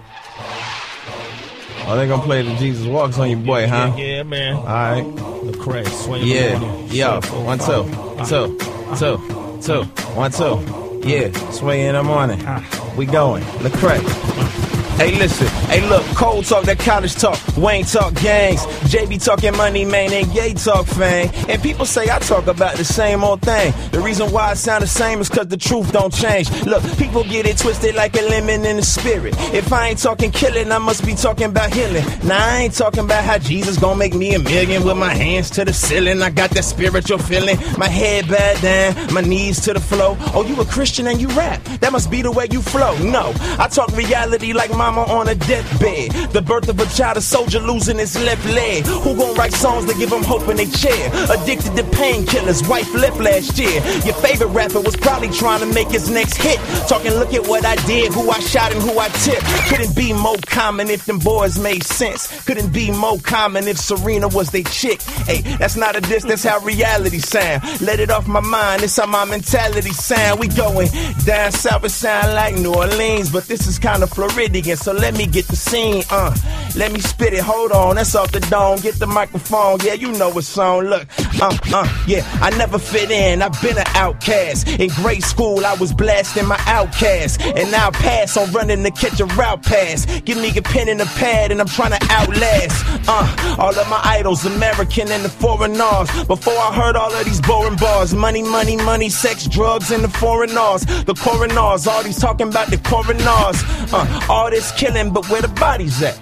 Oh, 1.90 1.96
they 1.96 2.06
gonna 2.06 2.22
play 2.22 2.42
the 2.42 2.54
Jesus 2.56 2.86
Walks 2.86 3.18
on 3.18 3.30
your 3.30 3.38
boy, 3.38 3.66
huh? 3.66 3.94
Yeah, 3.96 4.04
yeah, 4.04 4.22
man. 4.22 4.56
All 4.56 4.64
right. 4.64 5.04
Lecrae, 5.42 5.86
swing 5.88 6.22
Yeah. 6.26 6.56
on 6.56 6.62
you. 6.90 6.98
Yo, 7.00 7.20
Shuffle. 7.20 7.44
one, 7.44 7.58
two, 7.58 7.84
two, 8.28 8.58
two, 8.98 9.60
two, 9.62 9.82
one, 10.14 10.30
two. 10.30 11.00
Yeah, 11.08 11.30
sway 11.50 11.86
in 11.86 11.94
the 11.94 12.02
morning. 12.02 12.42
Ah. 12.46 12.62
We 12.96 13.06
going. 13.06 13.42
The 13.62 13.70
Lecrae. 13.70 14.67
Hey, 14.98 15.12
listen. 15.16 15.46
Hey, 15.70 15.88
look. 15.88 16.04
Cole 16.16 16.42
talk 16.42 16.64
that 16.64 16.80
college 16.80 17.14
talk. 17.14 17.38
Wayne 17.56 17.84
talk 17.84 18.14
gangs. 18.14 18.62
JB 18.90 19.24
talking 19.24 19.56
money, 19.56 19.84
man, 19.84 20.12
and 20.12 20.32
Gay 20.32 20.54
talk 20.54 20.86
fame. 20.86 21.30
And 21.48 21.62
people 21.62 21.86
say 21.86 22.10
I 22.10 22.18
talk 22.18 22.48
about 22.48 22.76
the 22.76 22.84
same 22.84 23.22
old 23.22 23.40
thing. 23.42 23.72
The 23.92 24.00
reason 24.00 24.32
why 24.32 24.50
I 24.50 24.54
sound 24.54 24.82
the 24.82 24.88
same 24.88 25.20
is 25.20 25.28
cause 25.28 25.46
the 25.46 25.56
truth 25.56 25.92
don't 25.92 26.12
change. 26.12 26.50
Look, 26.64 26.82
people 26.98 27.22
get 27.22 27.46
it 27.46 27.58
twisted 27.58 27.94
like 27.94 28.16
a 28.16 28.22
lemon 28.22 28.64
in 28.64 28.76
the 28.76 28.82
spirit. 28.82 29.34
If 29.54 29.72
I 29.72 29.90
ain't 29.90 30.00
talking 30.00 30.32
killing, 30.32 30.72
I 30.72 30.78
must 30.78 31.06
be 31.06 31.14
talking 31.14 31.44
about 31.46 31.72
healing. 31.72 32.04
Now, 32.24 32.44
I 32.44 32.62
ain't 32.62 32.74
talking 32.74 33.04
about 33.04 33.22
how 33.22 33.38
Jesus 33.38 33.78
gonna 33.78 33.94
make 33.94 34.14
me 34.14 34.34
a 34.34 34.40
million 34.40 34.82
with 34.82 34.96
my 34.96 35.14
hands 35.14 35.48
to 35.50 35.64
the 35.64 35.72
ceiling. 35.72 36.22
I 36.22 36.30
got 36.30 36.50
that 36.50 36.64
spiritual 36.64 37.18
feeling. 37.18 37.56
My 37.78 37.86
head 37.86 38.26
bowed 38.26 38.60
down, 38.62 39.14
my 39.14 39.20
knees 39.20 39.60
to 39.60 39.74
the 39.74 39.80
floor. 39.80 40.16
Oh, 40.34 40.44
you 40.44 40.60
a 40.60 40.64
Christian 40.64 41.06
and 41.06 41.20
you 41.20 41.28
rap. 41.28 41.62
That 41.82 41.92
must 41.92 42.10
be 42.10 42.20
the 42.20 42.32
way 42.32 42.48
you 42.50 42.62
flow. 42.62 42.98
No, 42.98 43.32
I 43.60 43.68
talk 43.68 43.96
reality 43.96 44.52
like 44.52 44.70
mama 44.90 45.12
on 45.12 45.28
a 45.28 45.34
deathbed. 45.34 46.32
The 46.32 46.42
birth 46.42 46.68
of 46.68 46.80
a 46.80 46.86
child, 46.86 47.16
a 47.16 47.20
soldier 47.20 47.60
losing 47.60 47.98
his 47.98 48.16
left 48.22 48.44
leg. 48.46 48.86
Who 48.86 49.16
gon' 49.16 49.34
write 49.34 49.52
songs 49.52 49.86
that 49.86 49.98
give 49.98 50.10
them 50.10 50.22
hope 50.22 50.48
in 50.48 50.56
their 50.56 50.66
chair? 50.66 51.10
Addicted 51.30 51.76
to 51.76 51.84
painkillers, 51.96 52.68
wife 52.68 52.92
left 52.94 53.18
last 53.20 53.58
year. 53.58 53.80
Your 54.04 54.14
favorite 54.14 54.48
rapper 54.48 54.80
was 54.80 54.96
probably 54.96 55.30
trying 55.30 55.60
to 55.60 55.66
make 55.66 55.88
his 55.88 56.08
next 56.10 56.36
hit. 56.36 56.58
Talking, 56.88 57.12
look 57.12 57.34
at 57.34 57.46
what 57.46 57.64
I 57.64 57.76
did, 57.86 58.12
who 58.12 58.30
I 58.30 58.38
shot 58.40 58.72
and 58.72 58.82
who 58.82 58.98
I 58.98 59.08
tipped. 59.08 59.44
Couldn't 59.68 59.94
be 59.94 60.12
more 60.12 60.38
common 60.46 60.88
if 60.88 61.04
them 61.04 61.18
boys 61.18 61.58
made 61.58 61.84
sense. 61.84 62.26
Couldn't 62.44 62.72
be 62.72 62.90
more 62.90 63.18
common 63.18 63.68
if 63.68 63.78
Serena 63.78 64.28
was 64.28 64.50
they 64.50 64.62
chick. 64.64 65.02
Hey, 65.28 65.42
that's 65.58 65.76
not 65.76 65.96
a 65.96 66.00
diss, 66.00 66.24
that's 66.24 66.44
how 66.44 66.60
reality 66.60 67.18
sound. 67.18 67.62
Let 67.80 68.00
it 68.00 68.10
off 68.10 68.26
my 68.26 68.40
mind, 68.40 68.82
it's 68.82 68.96
how 68.96 69.06
my 69.06 69.24
mentality 69.24 69.90
sound. 69.90 70.40
We 70.40 70.48
going 70.48 70.88
down 71.24 71.52
south, 71.52 71.84
it 71.84 71.90
sound 71.90 72.34
like 72.34 72.54
New 72.54 72.74
Orleans, 72.74 73.30
but 73.30 73.44
this 73.44 73.66
is 73.66 73.78
kind 73.78 74.02
of 74.02 74.10
Floridian, 74.10 74.77
so 74.78 74.92
let 74.92 75.16
me 75.16 75.26
get 75.26 75.46
the 75.48 75.56
scene, 75.56 76.02
uh. 76.10 76.34
Let 76.76 76.92
me 76.92 77.00
spit 77.00 77.32
it, 77.32 77.40
hold 77.40 77.72
on, 77.72 77.96
that's 77.96 78.14
off 78.14 78.30
the 78.30 78.40
dome. 78.40 78.78
Get 78.80 78.96
the 78.96 79.06
microphone, 79.06 79.80
yeah, 79.82 79.94
you 79.94 80.12
know 80.12 80.28
what's 80.30 80.56
on. 80.56 80.86
Look, 80.88 81.08
uh, 81.40 81.56
uh, 81.74 82.04
yeah, 82.06 82.22
I 82.40 82.50
never 82.56 82.78
fit 82.78 83.10
in, 83.10 83.42
I've 83.42 83.60
been 83.60 83.78
an 83.78 83.86
outcast. 83.94 84.68
In 84.68 84.90
grade 84.90 85.24
school, 85.24 85.64
I 85.64 85.74
was 85.74 85.92
blasting 85.92 86.46
my 86.46 86.60
outcast. 86.66 87.40
And 87.42 87.70
now 87.70 87.88
I 87.88 87.90
pass 87.90 88.36
on 88.36 88.52
running 88.52 88.82
to 88.84 88.90
catch 88.90 89.18
a 89.18 89.26
route 89.26 89.64
pass. 89.64 90.06
Give 90.20 90.38
me 90.38 90.56
a 90.56 90.62
pen 90.62 90.88
and 90.88 91.00
a 91.00 91.06
pad, 91.06 91.50
and 91.50 91.60
I'm 91.60 91.66
trying 91.66 91.98
to 91.98 92.06
outlast. 92.10 92.84
Uh, 93.08 93.56
all 93.58 93.76
of 93.76 93.88
my 93.88 94.00
idols, 94.04 94.44
American 94.44 95.10
and 95.10 95.24
the 95.24 95.28
foreigners. 95.28 96.08
Before 96.26 96.58
I 96.58 96.72
heard 96.74 96.96
all 96.96 97.12
of 97.12 97.24
these 97.24 97.40
boring 97.40 97.76
bars, 97.76 98.14
money, 98.14 98.42
money, 98.42 98.76
money, 98.76 99.08
sex, 99.08 99.46
drugs, 99.48 99.90
and 99.90 100.04
the 100.04 100.08
foreigners. 100.08 100.84
The 101.04 101.14
coroners, 101.14 101.86
all 101.86 102.02
these 102.02 102.18
talking 102.18 102.48
about 102.48 102.68
the 102.68 102.78
coroners. 102.78 103.58
Uh, 103.92 104.26
all 104.28 104.50
this 104.50 104.67
was 104.68 104.80
killing, 104.80 105.12
but 105.12 105.28
where 105.28 105.42
the 105.42 105.48
bodies 105.48 106.02
at? 106.02 106.16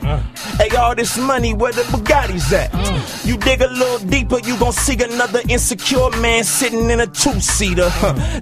Hey, 0.59 0.75
all 0.77 0.95
this 0.95 1.17
money, 1.19 1.55
where 1.55 1.73
the 1.73 1.83
Bugattis 1.83 2.53
at? 2.53 3.27
You 3.27 3.37
dig 3.37 3.61
a 3.61 3.69
little 3.69 3.99
deeper, 4.09 4.39
you 4.45 4.59
gon' 4.59 4.73
see 4.73 4.95
another 5.03 5.41
insecure 5.49 6.11
man 6.21 6.45
sitting 6.45 6.91
in 6.91 7.01
a 7.01 7.07
two-seater. 7.07 7.91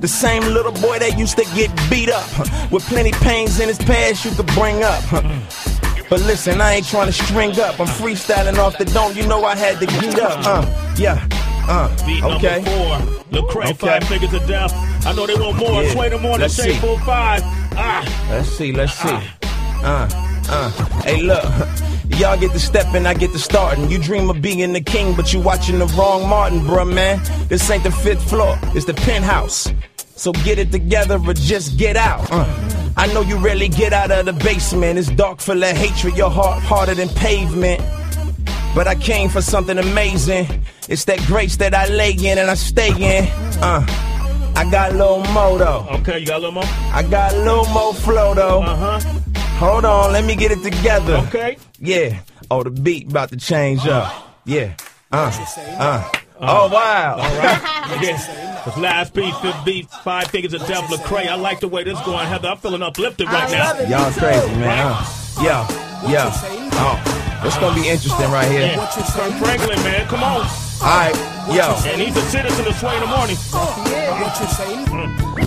The 0.00 0.08
same 0.08 0.42
little 0.52 0.72
boy 0.72 0.98
that 0.98 1.18
used 1.18 1.36
to 1.38 1.44
get 1.54 1.70
beat 1.90 2.10
up 2.10 2.28
with 2.70 2.84
plenty 2.84 3.12
pains 3.12 3.60
in 3.60 3.68
his 3.68 3.78
past 3.78 4.24
you 4.24 4.30
could 4.32 4.46
bring 4.48 4.82
up. 4.82 5.02
But 6.10 6.20
listen, 6.20 6.60
I 6.60 6.74
ain't 6.74 6.86
trying 6.86 7.06
to 7.06 7.12
string 7.12 7.58
up. 7.60 7.80
I'm 7.80 7.86
freestyling 7.86 8.58
off 8.58 8.76
the 8.78 8.84
dome. 8.84 9.16
You 9.16 9.26
know 9.26 9.44
I 9.44 9.56
had 9.56 9.80
to 9.80 9.86
get 9.86 10.18
up. 10.20 10.38
Uh, 10.46 10.94
yeah. 10.98 11.26
Uh, 11.66 11.88
Beat 12.06 12.22
okay. 12.22 12.60
number 12.62 12.70
four. 12.70 13.22
Lecrae, 13.42 13.70
Okay. 13.70 13.72
five 13.74 14.04
fingers 14.04 14.34
of 14.34 14.46
death. 14.46 14.72
I 15.06 15.12
know 15.14 15.26
they 15.26 15.34
want 15.34 15.56
more. 15.56 15.82
Yeah. 15.82 15.92
Sway 15.92 16.08
the 16.10 16.18
morning, 16.18 16.42
Let's 16.42 16.54
Shea 16.56 16.72
see. 16.74 16.78
full 16.78 16.98
five. 16.98 17.40
Ah. 17.76 18.04
Let's 18.30 18.50
see, 18.50 18.72
let's 18.72 18.92
see. 18.92 19.18
Uh, 19.84 20.08
uh. 20.48 20.70
Hey, 21.02 21.22
look. 21.22 21.44
Y'all 22.18 22.38
get 22.38 22.52
the 22.52 22.60
stepping, 22.60 23.06
I 23.06 23.14
get 23.14 23.32
the 23.32 23.38
starting. 23.38 23.90
You 23.90 23.98
dream 23.98 24.30
of 24.30 24.40
being 24.40 24.72
the 24.72 24.80
king, 24.80 25.14
but 25.16 25.32
you 25.32 25.40
watching 25.40 25.78
the 25.78 25.86
wrong 25.86 26.28
Martin, 26.28 26.60
bruh, 26.60 26.90
man. 26.90 27.20
This 27.48 27.68
ain't 27.70 27.82
the 27.82 27.90
fifth 27.90 28.28
floor, 28.28 28.58
it's 28.74 28.84
the 28.84 28.94
penthouse. 28.94 29.72
So 30.16 30.32
get 30.32 30.58
it 30.58 30.70
together 30.70 31.18
or 31.18 31.34
just 31.34 31.76
get 31.76 31.96
out. 31.96 32.28
Uh. 32.30 32.46
I 32.96 33.12
know 33.12 33.22
you 33.22 33.36
rarely 33.36 33.68
get 33.68 33.92
out 33.92 34.10
of 34.12 34.26
the 34.26 34.32
basement. 34.32 34.98
It's 34.98 35.08
dark 35.08 35.40
full 35.40 35.62
of 35.62 35.76
hatred, 35.76 36.16
your 36.16 36.30
heart 36.30 36.62
harder 36.62 36.94
than 36.94 37.08
pavement. 37.08 37.82
But 38.74 38.86
I 38.86 38.94
came 38.94 39.28
for 39.28 39.42
something 39.42 39.78
amazing. 39.78 40.46
It's 40.88 41.04
that 41.06 41.18
grace 41.26 41.56
that 41.56 41.74
I 41.74 41.88
lay 41.88 42.12
in 42.12 42.38
and 42.38 42.50
I 42.50 42.54
stay 42.54 42.90
in. 42.90 43.28
Uh, 43.60 43.84
I 44.56 44.68
got 44.70 44.92
a 44.92 44.94
little 44.94 45.24
mo 45.32 45.58
though. 45.58 45.86
Okay, 45.98 46.20
you 46.20 46.26
got 46.26 46.36
a 46.36 46.46
little 46.46 46.52
more? 46.52 46.64
I 46.92 47.02
got 47.02 47.34
a 47.34 47.38
little 47.38 47.66
more 47.66 47.92
flow 47.92 48.34
though. 48.34 48.62
Uh 48.62 49.00
huh. 49.00 49.20
Hold 49.58 49.84
on, 49.84 50.12
let 50.12 50.24
me 50.24 50.34
get 50.34 50.50
it 50.50 50.62
together. 50.62 51.16
Okay. 51.28 51.56
Yeah. 51.78 52.20
Oh, 52.50 52.62
the 52.62 52.70
beat 52.70 53.10
about 53.10 53.30
to 53.30 53.36
change 53.36 53.86
up. 53.86 54.12
Yeah. 54.44 54.74
Uh. 55.12 55.30
Uh. 55.78 56.10
Oh 56.40 56.68
wow. 56.68 57.14
All 57.14 57.18
right. 57.18 58.02
yeah. 58.02 58.62
This 58.64 58.76
last 58.76 59.14
piece, 59.14 59.36
fifth 59.38 59.64
beat, 59.64 59.88
five 59.88 60.26
fingers 60.28 60.54
of 60.54 60.66
death, 60.66 60.90
Lecrae. 60.90 61.28
I 61.28 61.36
like 61.36 61.60
the 61.60 61.68
way 61.68 61.84
this 61.84 62.00
going, 62.02 62.26
Heather. 62.26 62.48
I'm 62.48 62.58
feeling 62.58 62.82
uplifted 62.82 63.28
right 63.28 63.50
now. 63.50 63.78
Y'all 63.80 64.12
crazy, 64.12 64.54
man. 64.56 64.92
Uh. 64.92 65.04
Yo. 65.36 66.10
Yo. 66.10 66.30
Oh. 66.76 67.40
It's 67.44 67.58
gonna 67.58 67.74
be 67.74 67.88
interesting 67.88 68.30
right 68.30 68.50
here. 68.50 68.62
Yeah. 68.62 68.90
Kirk 68.94 69.32
Franklin, 69.34 69.78
man, 69.84 70.06
come 70.08 70.24
on. 70.24 70.46
Alright. 70.80 71.14
Yo. 71.54 71.76
And 71.90 72.00
he's 72.00 72.16
a 72.16 72.22
citizen 72.22 72.66
of 72.66 72.74
Sway 72.74 72.94
in 72.94 73.00
the 73.00 73.06
morning. 73.06 73.36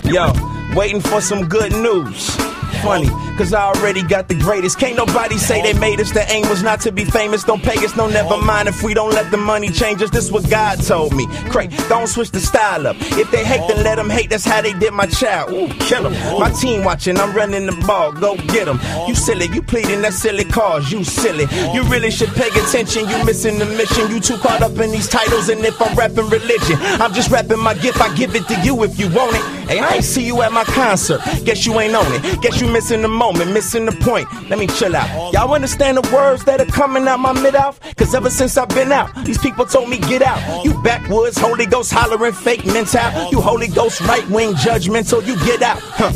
Yo, 0.04 0.32
waiting 0.76 1.00
for 1.00 1.20
some 1.20 1.48
good 1.48 1.72
news. 1.72 2.36
Funny, 2.82 3.08
cause 3.36 3.52
I 3.52 3.62
already 3.62 4.02
got 4.02 4.28
the 4.28 4.34
greatest. 4.34 4.78
Can't 4.78 4.96
nobody 4.96 5.36
say 5.36 5.62
they 5.62 5.78
made 5.78 6.00
us. 6.00 6.12
The 6.12 6.30
aim 6.30 6.48
was 6.48 6.62
not 6.62 6.80
to 6.82 6.92
be 6.92 7.04
famous. 7.04 7.44
Don't 7.44 7.62
pay 7.62 7.84
us, 7.84 7.96
no, 7.96 8.06
never 8.08 8.36
mind 8.38 8.68
if 8.68 8.82
we 8.82 8.94
don't 8.94 9.12
let 9.12 9.30
the 9.30 9.36
money 9.36 9.68
change 9.68 10.00
us. 10.02 10.10
This 10.10 10.30
what 10.30 10.48
God 10.48 10.80
told 10.82 11.14
me. 11.14 11.26
Craig, 11.50 11.72
don't 11.88 12.06
switch 12.06 12.30
the 12.30 12.40
style 12.40 12.86
up. 12.86 12.96
If 13.00 13.30
they 13.30 13.44
hate, 13.44 13.66
then 13.68 13.84
let 13.84 13.96
them 13.96 14.08
hate. 14.10 14.30
That's 14.30 14.44
how 14.44 14.62
they 14.62 14.72
did 14.74 14.92
my 14.92 15.06
child. 15.06 15.50
Ooh, 15.52 15.68
kill 15.86 16.06
'em. 16.06 16.12
My 16.38 16.50
team 16.50 16.84
watching, 16.84 17.18
I'm 17.18 17.34
running 17.34 17.66
the 17.66 17.72
ball. 17.86 18.12
Go 18.12 18.36
get 18.36 18.66
them. 18.66 18.80
You 19.06 19.14
silly, 19.14 19.46
you 19.52 19.62
pleading 19.62 20.02
that 20.02 20.14
silly 20.14 20.44
cause. 20.44 20.90
You 20.92 21.04
silly. 21.04 21.46
You 21.74 21.82
really 21.84 22.10
should 22.10 22.30
pay 22.34 22.48
attention. 22.48 23.08
You 23.08 23.24
missing 23.24 23.58
the 23.58 23.66
mission. 23.66 24.10
You 24.10 24.20
too 24.20 24.38
caught 24.38 24.62
up 24.62 24.78
in 24.78 24.90
these 24.92 25.08
titles. 25.08 25.48
And 25.48 25.64
if 25.64 25.80
I'm 25.82 25.96
rapping 25.96 26.28
religion, 26.28 26.78
I'm 27.02 27.12
just 27.12 27.30
rapping 27.30 27.58
my 27.58 27.74
gift. 27.74 28.00
I 28.00 28.14
give 28.14 28.34
it 28.36 28.46
to 28.48 28.60
you 28.62 28.82
if 28.84 28.98
you 28.98 29.08
want 29.10 29.34
it. 29.36 29.42
Hey, 29.68 29.80
I 29.80 29.96
ain't 29.96 30.04
see 30.04 30.24
you 30.24 30.40
at 30.42 30.52
my 30.52 30.64
concert. 30.64 31.20
Guess 31.44 31.66
you 31.66 31.78
ain't 31.80 31.94
on 31.94 32.06
it. 32.14 32.40
Guess 32.40 32.60
you 32.60 32.67
missing 32.72 33.02
the 33.02 33.08
moment, 33.08 33.52
missing 33.52 33.84
the 33.84 33.92
point. 33.92 34.26
Let 34.48 34.58
me 34.58 34.66
chill 34.66 34.96
out. 34.96 35.32
Y'all 35.32 35.52
understand 35.54 35.98
the 35.98 36.10
words 36.14 36.44
that 36.44 36.60
are 36.60 36.66
coming 36.66 37.06
out 37.06 37.20
my 37.20 37.32
mid 37.32 37.54
mouth? 37.68 37.96
Cause 37.96 38.14
ever 38.14 38.30
since 38.30 38.56
I've 38.56 38.68
been 38.68 38.92
out, 38.92 39.14
these 39.24 39.38
people 39.38 39.64
told 39.64 39.88
me 39.88 39.98
get 39.98 40.22
out. 40.22 40.64
You 40.64 40.80
backwoods, 40.82 41.38
Holy 41.38 41.66
Ghost 41.66 41.92
hollering 41.92 42.32
fake 42.32 42.64
mental. 42.66 43.30
You 43.30 43.40
Holy 43.40 43.68
Ghost 43.68 44.00
right 44.02 44.26
wing 44.30 44.54
judgmental, 44.54 45.26
you 45.26 45.36
get 45.46 45.62
out. 45.62 45.78
Huh. 45.80 46.12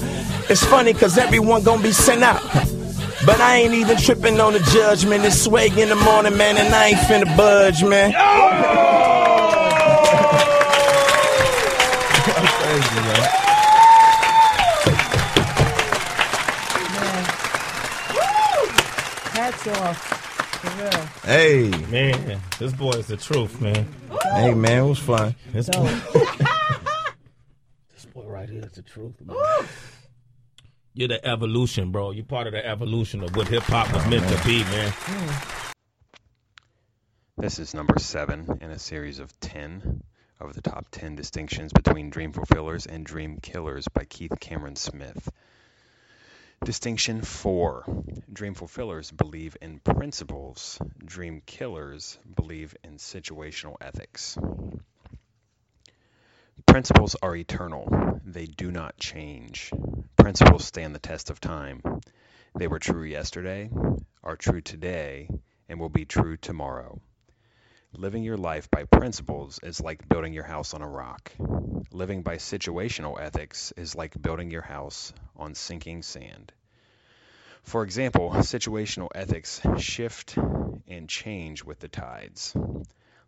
It's 0.48 0.64
funny 0.64 0.92
cause 0.92 1.18
everyone 1.18 1.62
gonna 1.62 1.82
be 1.82 1.92
sent 1.92 2.22
out. 2.22 2.42
But 3.24 3.40
I 3.40 3.58
ain't 3.58 3.74
even 3.74 3.96
tripping 3.98 4.40
on 4.40 4.52
the 4.52 4.58
judgment. 4.58 5.24
It's 5.24 5.40
swag 5.40 5.78
in 5.78 5.88
the 5.88 5.94
morning, 5.94 6.36
man, 6.36 6.56
and 6.56 6.74
I 6.74 6.88
ain't 6.88 6.98
finna 6.98 7.36
budge, 7.36 7.84
man. 7.84 8.12
Crazy, 8.12 9.11
Hats 19.62 19.80
off. 19.80 19.96
For. 20.62 21.26
Hey, 21.26 21.70
Man, 21.88 22.40
this 22.58 22.72
boy 22.72 22.90
is 22.90 23.06
the 23.06 23.16
truth, 23.16 23.60
man. 23.60 23.86
hey, 24.34 24.54
man, 24.54 24.84
it 24.84 24.88
was 24.88 24.98
fun. 24.98 25.36
This 25.52 25.68
boy, 25.68 25.84
this 27.92 28.06
boy 28.06 28.24
right 28.24 28.48
here 28.48 28.64
is 28.64 28.72
the 28.72 28.82
truth, 28.82 29.14
man. 29.24 29.36
You're 30.94 31.08
the 31.08 31.24
evolution, 31.24 31.92
bro. 31.92 32.10
You're 32.10 32.24
part 32.24 32.48
of 32.48 32.52
the 32.54 32.66
evolution 32.66 33.22
of 33.22 33.36
what 33.36 33.46
hip 33.46 33.62
hop 33.62 33.92
was 33.92 34.04
meant 34.08 34.28
to 34.28 34.44
be, 34.44 34.64
man. 34.64 34.92
Hmm. 34.94 35.60
This 37.38 37.58
is 37.58 37.72
number 37.72 37.98
seven 37.98 38.58
in 38.60 38.70
a 38.70 38.78
series 38.78 39.20
of 39.20 39.38
10 39.40 40.02
of 40.40 40.54
the 40.54 40.60
top 40.60 40.86
10 40.90 41.14
distinctions 41.14 41.72
between 41.72 42.10
dream 42.10 42.32
fulfillers 42.32 42.86
and 42.86 43.06
dream 43.06 43.38
killers 43.40 43.86
by 43.88 44.04
Keith 44.04 44.38
Cameron 44.40 44.76
Smith. 44.76 45.28
Distinction 46.64 47.22
4 47.22 48.04
Dream 48.32 48.54
fulfillers 48.54 49.10
believe 49.10 49.56
in 49.60 49.80
principles, 49.80 50.78
dream 51.04 51.42
killers 51.44 52.20
believe 52.36 52.76
in 52.84 52.98
situational 52.98 53.74
ethics. 53.80 54.38
Principles 56.64 57.16
are 57.20 57.34
eternal, 57.34 58.20
they 58.24 58.46
do 58.46 58.70
not 58.70 58.96
change. 58.96 59.72
Principles 60.16 60.64
stand 60.64 60.94
the 60.94 61.00
test 61.00 61.30
of 61.30 61.40
time. 61.40 61.82
They 62.56 62.68
were 62.68 62.78
true 62.78 63.02
yesterday, 63.02 63.68
are 64.22 64.36
true 64.36 64.60
today, 64.60 65.28
and 65.68 65.80
will 65.80 65.88
be 65.88 66.04
true 66.04 66.36
tomorrow. 66.36 67.00
Living 67.94 68.22
your 68.22 68.38
life 68.38 68.70
by 68.70 68.84
principles 68.84 69.60
is 69.62 69.78
like 69.78 70.08
building 70.08 70.32
your 70.32 70.44
house 70.44 70.72
on 70.72 70.80
a 70.80 70.88
rock. 70.88 71.30
Living 71.92 72.22
by 72.22 72.36
situational 72.36 73.20
ethics 73.20 73.70
is 73.76 73.94
like 73.94 74.20
building 74.20 74.50
your 74.50 74.62
house 74.62 75.12
on 75.36 75.54
sinking 75.54 76.02
sand. 76.02 76.52
For 77.62 77.84
example, 77.84 78.30
situational 78.30 79.10
ethics 79.14 79.60
shift 79.76 80.38
and 80.88 81.06
change 81.06 81.64
with 81.64 81.80
the 81.80 81.88
tides. 81.88 82.56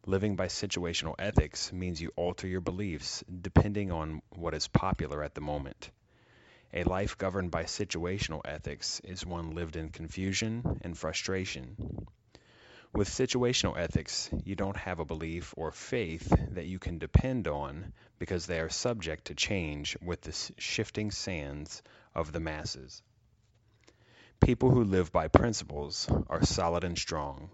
Living 0.06 0.34
by 0.34 0.46
situational 0.46 1.14
ethics 1.18 1.70
means 1.70 2.00
you 2.00 2.10
alter 2.16 2.46
your 2.46 2.62
beliefs 2.62 3.22
depending 3.42 3.92
on 3.92 4.22
what 4.30 4.54
is 4.54 4.66
popular 4.66 5.22
at 5.22 5.34
the 5.34 5.42
moment. 5.42 5.90
A 6.72 6.84
life 6.84 7.18
governed 7.18 7.50
by 7.50 7.64
situational 7.64 8.40
ethics 8.46 9.00
is 9.04 9.26
one 9.26 9.50
lived 9.50 9.76
in 9.76 9.90
confusion 9.90 10.80
and 10.80 10.96
frustration. 10.96 11.76
With 12.94 13.08
situational 13.08 13.76
ethics, 13.76 14.30
you 14.44 14.54
don't 14.54 14.76
have 14.76 15.00
a 15.00 15.04
belief 15.04 15.52
or 15.56 15.72
faith 15.72 16.32
that 16.52 16.66
you 16.66 16.78
can 16.78 16.98
depend 16.98 17.48
on 17.48 17.92
because 18.20 18.46
they 18.46 18.60
are 18.60 18.68
subject 18.70 19.24
to 19.26 19.34
change 19.34 19.96
with 20.00 20.20
the 20.20 20.52
shifting 20.58 21.10
sands 21.10 21.82
of 22.14 22.30
the 22.30 22.38
masses. 22.38 23.02
People 24.40 24.70
who 24.70 24.84
live 24.84 25.10
by 25.10 25.26
principles 25.26 26.08
are 26.28 26.44
solid 26.44 26.84
and 26.84 26.96
strong. 26.96 27.50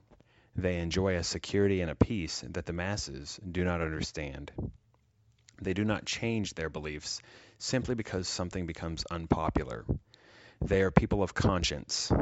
They 0.56 0.78
enjoy 0.78 1.16
a 1.16 1.24
security 1.24 1.80
and 1.80 1.90
a 1.90 1.94
peace 1.94 2.44
that 2.50 2.66
the 2.66 2.74
masses 2.74 3.40
do 3.50 3.64
not 3.64 3.80
understand. 3.80 4.52
They 5.62 5.72
do 5.72 5.86
not 5.86 6.04
change 6.04 6.52
their 6.52 6.68
beliefs 6.68 7.22
simply 7.56 7.94
because 7.94 8.28
something 8.28 8.66
becomes 8.66 9.06
unpopular. 9.10 9.86
They 10.60 10.82
are 10.82 10.90
people 10.90 11.22
of 11.22 11.32
conscience. 11.32 12.12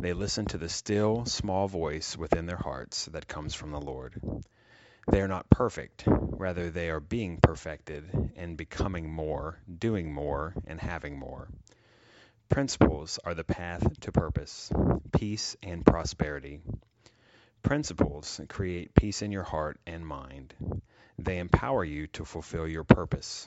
They 0.00 0.14
listen 0.14 0.46
to 0.46 0.56
the 0.56 0.70
still, 0.70 1.26
small 1.26 1.68
voice 1.68 2.16
within 2.16 2.46
their 2.46 2.56
hearts 2.56 3.04
that 3.12 3.28
comes 3.28 3.54
from 3.54 3.70
the 3.70 3.80
Lord. 3.82 4.18
They 5.10 5.20
are 5.20 5.28
not 5.28 5.50
perfect, 5.50 6.04
rather, 6.06 6.70
they 6.70 6.88
are 6.88 7.00
being 7.00 7.36
perfected 7.36 8.32
and 8.34 8.56
becoming 8.56 9.12
more, 9.12 9.60
doing 9.78 10.10
more, 10.10 10.54
and 10.66 10.80
having 10.80 11.18
more. 11.18 11.50
Principles 12.48 13.18
are 13.26 13.34
the 13.34 13.44
path 13.44 14.00
to 14.00 14.10
purpose, 14.10 14.72
peace, 15.12 15.54
and 15.62 15.84
prosperity. 15.84 16.62
Principles 17.62 18.40
create 18.48 18.94
peace 18.94 19.20
in 19.20 19.32
your 19.32 19.42
heart 19.42 19.78
and 19.86 20.06
mind. 20.06 20.54
They 21.18 21.38
empower 21.38 21.84
you 21.84 22.06
to 22.14 22.24
fulfill 22.24 22.66
your 22.66 22.84
purpose. 22.84 23.46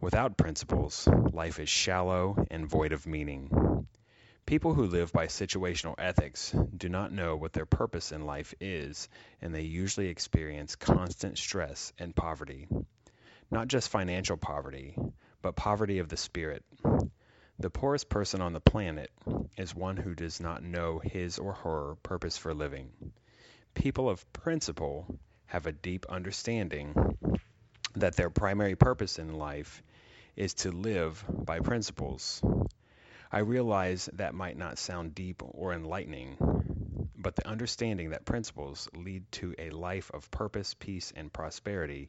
Without 0.00 0.36
principles, 0.36 1.06
life 1.32 1.60
is 1.60 1.68
shallow 1.68 2.44
and 2.50 2.68
void 2.68 2.90
of 2.90 3.06
meaning. 3.06 3.86
People 4.48 4.72
who 4.72 4.86
live 4.86 5.12
by 5.12 5.26
situational 5.26 5.94
ethics 5.98 6.56
do 6.74 6.88
not 6.88 7.12
know 7.12 7.36
what 7.36 7.52
their 7.52 7.66
purpose 7.66 8.12
in 8.12 8.24
life 8.24 8.54
is, 8.62 9.10
and 9.42 9.54
they 9.54 9.60
usually 9.60 10.08
experience 10.08 10.74
constant 10.74 11.36
stress 11.36 11.92
and 11.98 12.16
poverty. 12.16 12.66
Not 13.50 13.68
just 13.68 13.90
financial 13.90 14.38
poverty, 14.38 14.96
but 15.42 15.54
poverty 15.54 15.98
of 15.98 16.08
the 16.08 16.16
spirit. 16.16 16.64
The 17.58 17.68
poorest 17.68 18.08
person 18.08 18.40
on 18.40 18.54
the 18.54 18.60
planet 18.60 19.10
is 19.58 19.74
one 19.74 19.98
who 19.98 20.14
does 20.14 20.40
not 20.40 20.62
know 20.62 20.98
his 20.98 21.38
or 21.38 21.52
her 21.52 21.96
purpose 22.02 22.38
for 22.38 22.54
living. 22.54 22.88
People 23.74 24.08
of 24.08 24.32
principle 24.32 25.18
have 25.44 25.66
a 25.66 25.72
deep 25.72 26.06
understanding 26.08 26.94
that 27.96 28.16
their 28.16 28.30
primary 28.30 28.76
purpose 28.76 29.18
in 29.18 29.34
life 29.34 29.82
is 30.36 30.54
to 30.54 30.70
live 30.70 31.22
by 31.28 31.60
principles. 31.60 32.42
I 33.30 33.40
realize 33.40 34.08
that 34.14 34.34
might 34.34 34.56
not 34.56 34.78
sound 34.78 35.14
deep 35.14 35.42
or 35.44 35.74
enlightening, 35.74 36.36
but 37.16 37.36
the 37.36 37.46
understanding 37.46 38.10
that 38.10 38.24
principles 38.24 38.88
lead 38.94 39.30
to 39.32 39.54
a 39.58 39.70
life 39.70 40.10
of 40.14 40.30
purpose, 40.30 40.74
peace, 40.74 41.12
and 41.14 41.32
prosperity 41.32 42.08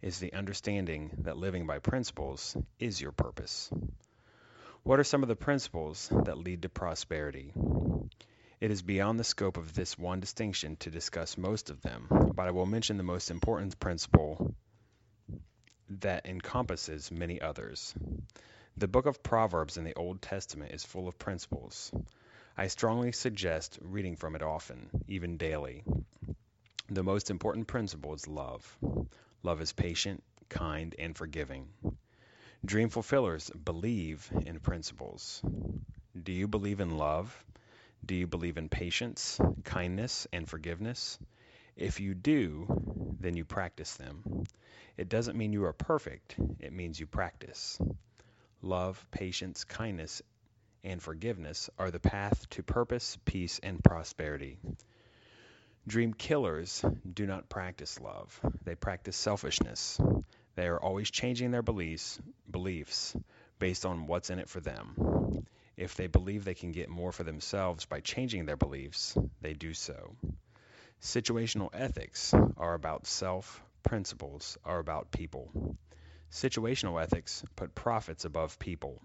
is 0.00 0.20
the 0.20 0.32
understanding 0.32 1.10
that 1.18 1.36
living 1.36 1.66
by 1.66 1.80
principles 1.80 2.56
is 2.78 3.00
your 3.00 3.12
purpose. 3.12 3.70
What 4.84 5.00
are 5.00 5.04
some 5.04 5.22
of 5.22 5.28
the 5.28 5.36
principles 5.36 6.08
that 6.24 6.38
lead 6.38 6.62
to 6.62 6.68
prosperity? 6.68 7.52
It 8.60 8.70
is 8.70 8.82
beyond 8.82 9.18
the 9.18 9.24
scope 9.24 9.56
of 9.56 9.74
this 9.74 9.98
one 9.98 10.20
distinction 10.20 10.76
to 10.76 10.90
discuss 10.90 11.36
most 11.36 11.70
of 11.70 11.82
them, 11.82 12.06
but 12.34 12.46
I 12.46 12.50
will 12.52 12.66
mention 12.66 12.96
the 12.96 13.02
most 13.02 13.30
important 13.30 13.80
principle 13.80 14.54
that 15.88 16.26
encompasses 16.26 17.10
many 17.10 17.40
others. 17.40 17.94
The 18.80 18.88
book 18.88 19.04
of 19.04 19.22
Proverbs 19.22 19.76
in 19.76 19.84
the 19.84 19.92
Old 19.92 20.22
Testament 20.22 20.72
is 20.72 20.86
full 20.86 21.06
of 21.06 21.18
principles. 21.18 21.92
I 22.56 22.68
strongly 22.68 23.12
suggest 23.12 23.78
reading 23.82 24.16
from 24.16 24.34
it 24.34 24.40
often, 24.40 24.88
even 25.06 25.36
daily. 25.36 25.84
The 26.88 27.02
most 27.02 27.28
important 27.28 27.66
principle 27.66 28.14
is 28.14 28.26
love. 28.26 28.78
Love 29.42 29.60
is 29.60 29.74
patient, 29.74 30.24
kind, 30.48 30.94
and 30.98 31.14
forgiving. 31.14 31.68
Dream 32.64 32.88
fulfillers 32.88 33.50
believe 33.50 34.32
in 34.46 34.60
principles. 34.60 35.42
Do 36.22 36.32
you 36.32 36.48
believe 36.48 36.80
in 36.80 36.96
love? 36.96 37.44
Do 38.06 38.14
you 38.14 38.26
believe 38.26 38.56
in 38.56 38.70
patience, 38.70 39.38
kindness, 39.62 40.26
and 40.32 40.48
forgiveness? 40.48 41.18
If 41.76 42.00
you 42.00 42.14
do, 42.14 42.66
then 43.20 43.36
you 43.36 43.44
practice 43.44 43.96
them. 43.96 44.44
It 44.96 45.10
doesn't 45.10 45.36
mean 45.36 45.52
you 45.52 45.66
are 45.66 45.74
perfect, 45.74 46.36
it 46.60 46.72
means 46.72 46.98
you 46.98 47.06
practice. 47.06 47.78
Love, 48.62 49.06
patience, 49.10 49.64
kindness, 49.64 50.20
and 50.84 51.02
forgiveness 51.02 51.70
are 51.78 51.90
the 51.90 52.00
path 52.00 52.48
to 52.50 52.62
purpose, 52.62 53.16
peace, 53.24 53.58
and 53.62 53.82
prosperity. 53.82 54.58
Dream 55.86 56.12
killers 56.12 56.84
do 57.10 57.26
not 57.26 57.48
practice 57.48 57.98
love, 58.00 58.38
they 58.64 58.74
practice 58.74 59.16
selfishness. 59.16 59.98
They 60.56 60.66
are 60.66 60.80
always 60.80 61.10
changing 61.10 61.52
their 61.52 61.62
beliefs, 61.62 62.20
beliefs 62.50 63.16
based 63.58 63.86
on 63.86 64.06
what's 64.06 64.28
in 64.30 64.38
it 64.38 64.48
for 64.48 64.60
them. 64.60 65.46
If 65.76 65.94
they 65.94 66.06
believe 66.06 66.44
they 66.44 66.54
can 66.54 66.72
get 66.72 66.90
more 66.90 67.12
for 67.12 67.24
themselves 67.24 67.86
by 67.86 68.00
changing 68.00 68.44
their 68.44 68.58
beliefs, 68.58 69.16
they 69.40 69.54
do 69.54 69.72
so. 69.72 70.14
Situational 71.00 71.70
ethics 71.72 72.34
are 72.58 72.74
about 72.74 73.06
self, 73.06 73.62
principles 73.82 74.58
are 74.64 74.78
about 74.78 75.10
people. 75.12 75.78
Situational 76.30 77.02
ethics 77.02 77.44
put 77.56 77.74
profits 77.74 78.24
above 78.24 78.58
people. 78.60 79.02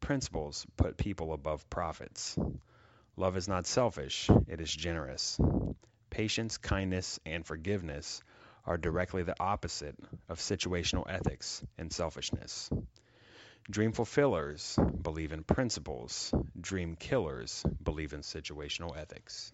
Principles 0.00 0.64
put 0.76 0.96
people 0.96 1.32
above 1.32 1.68
profits. 1.68 2.38
Love 3.16 3.36
is 3.36 3.48
not 3.48 3.66
selfish, 3.66 4.30
it 4.46 4.60
is 4.60 4.72
generous. 4.72 5.40
Patience, 6.08 6.56
kindness, 6.56 7.18
and 7.26 7.44
forgiveness 7.44 8.22
are 8.64 8.78
directly 8.78 9.24
the 9.24 9.34
opposite 9.40 9.96
of 10.28 10.38
situational 10.38 11.04
ethics 11.08 11.64
and 11.78 11.92
selfishness. 11.92 12.70
Dream 13.68 13.90
fulfillers 13.90 14.78
believe 15.02 15.32
in 15.32 15.42
principles, 15.42 16.32
dream 16.60 16.94
killers 16.94 17.64
believe 17.82 18.12
in 18.12 18.20
situational 18.20 18.96
ethics. 18.96 19.52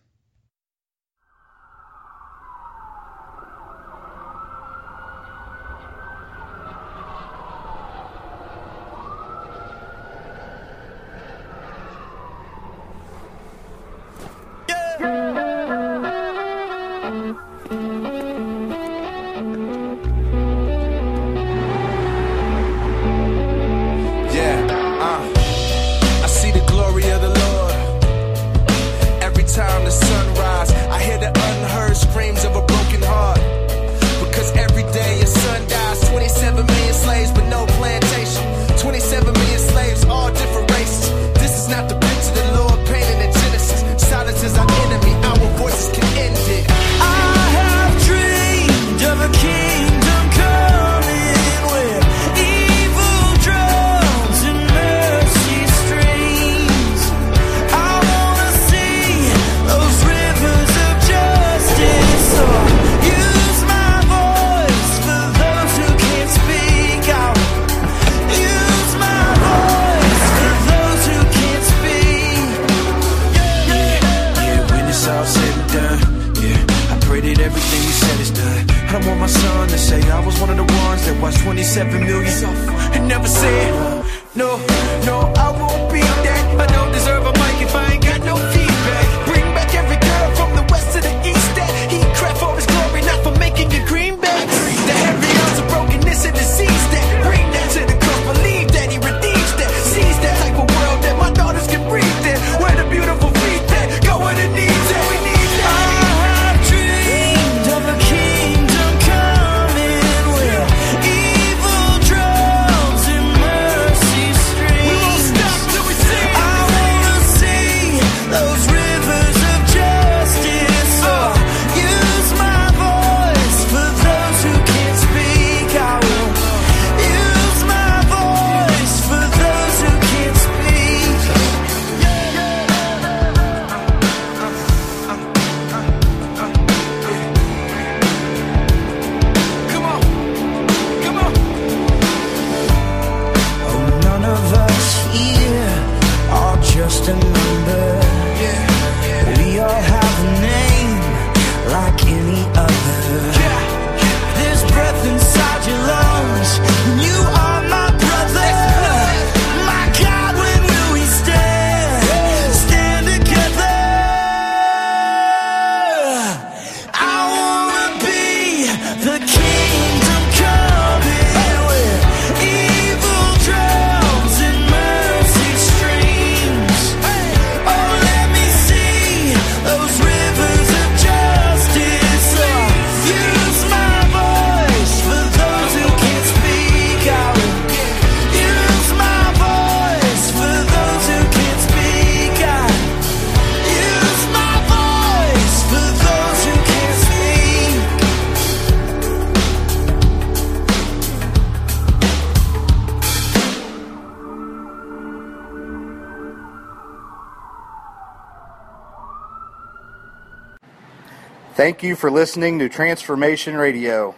Thank 211.62 211.84
you 211.84 211.94
for 211.94 212.10
listening 212.10 212.58
to 212.58 212.68
Transformation 212.68 213.56
Radio. 213.56 214.16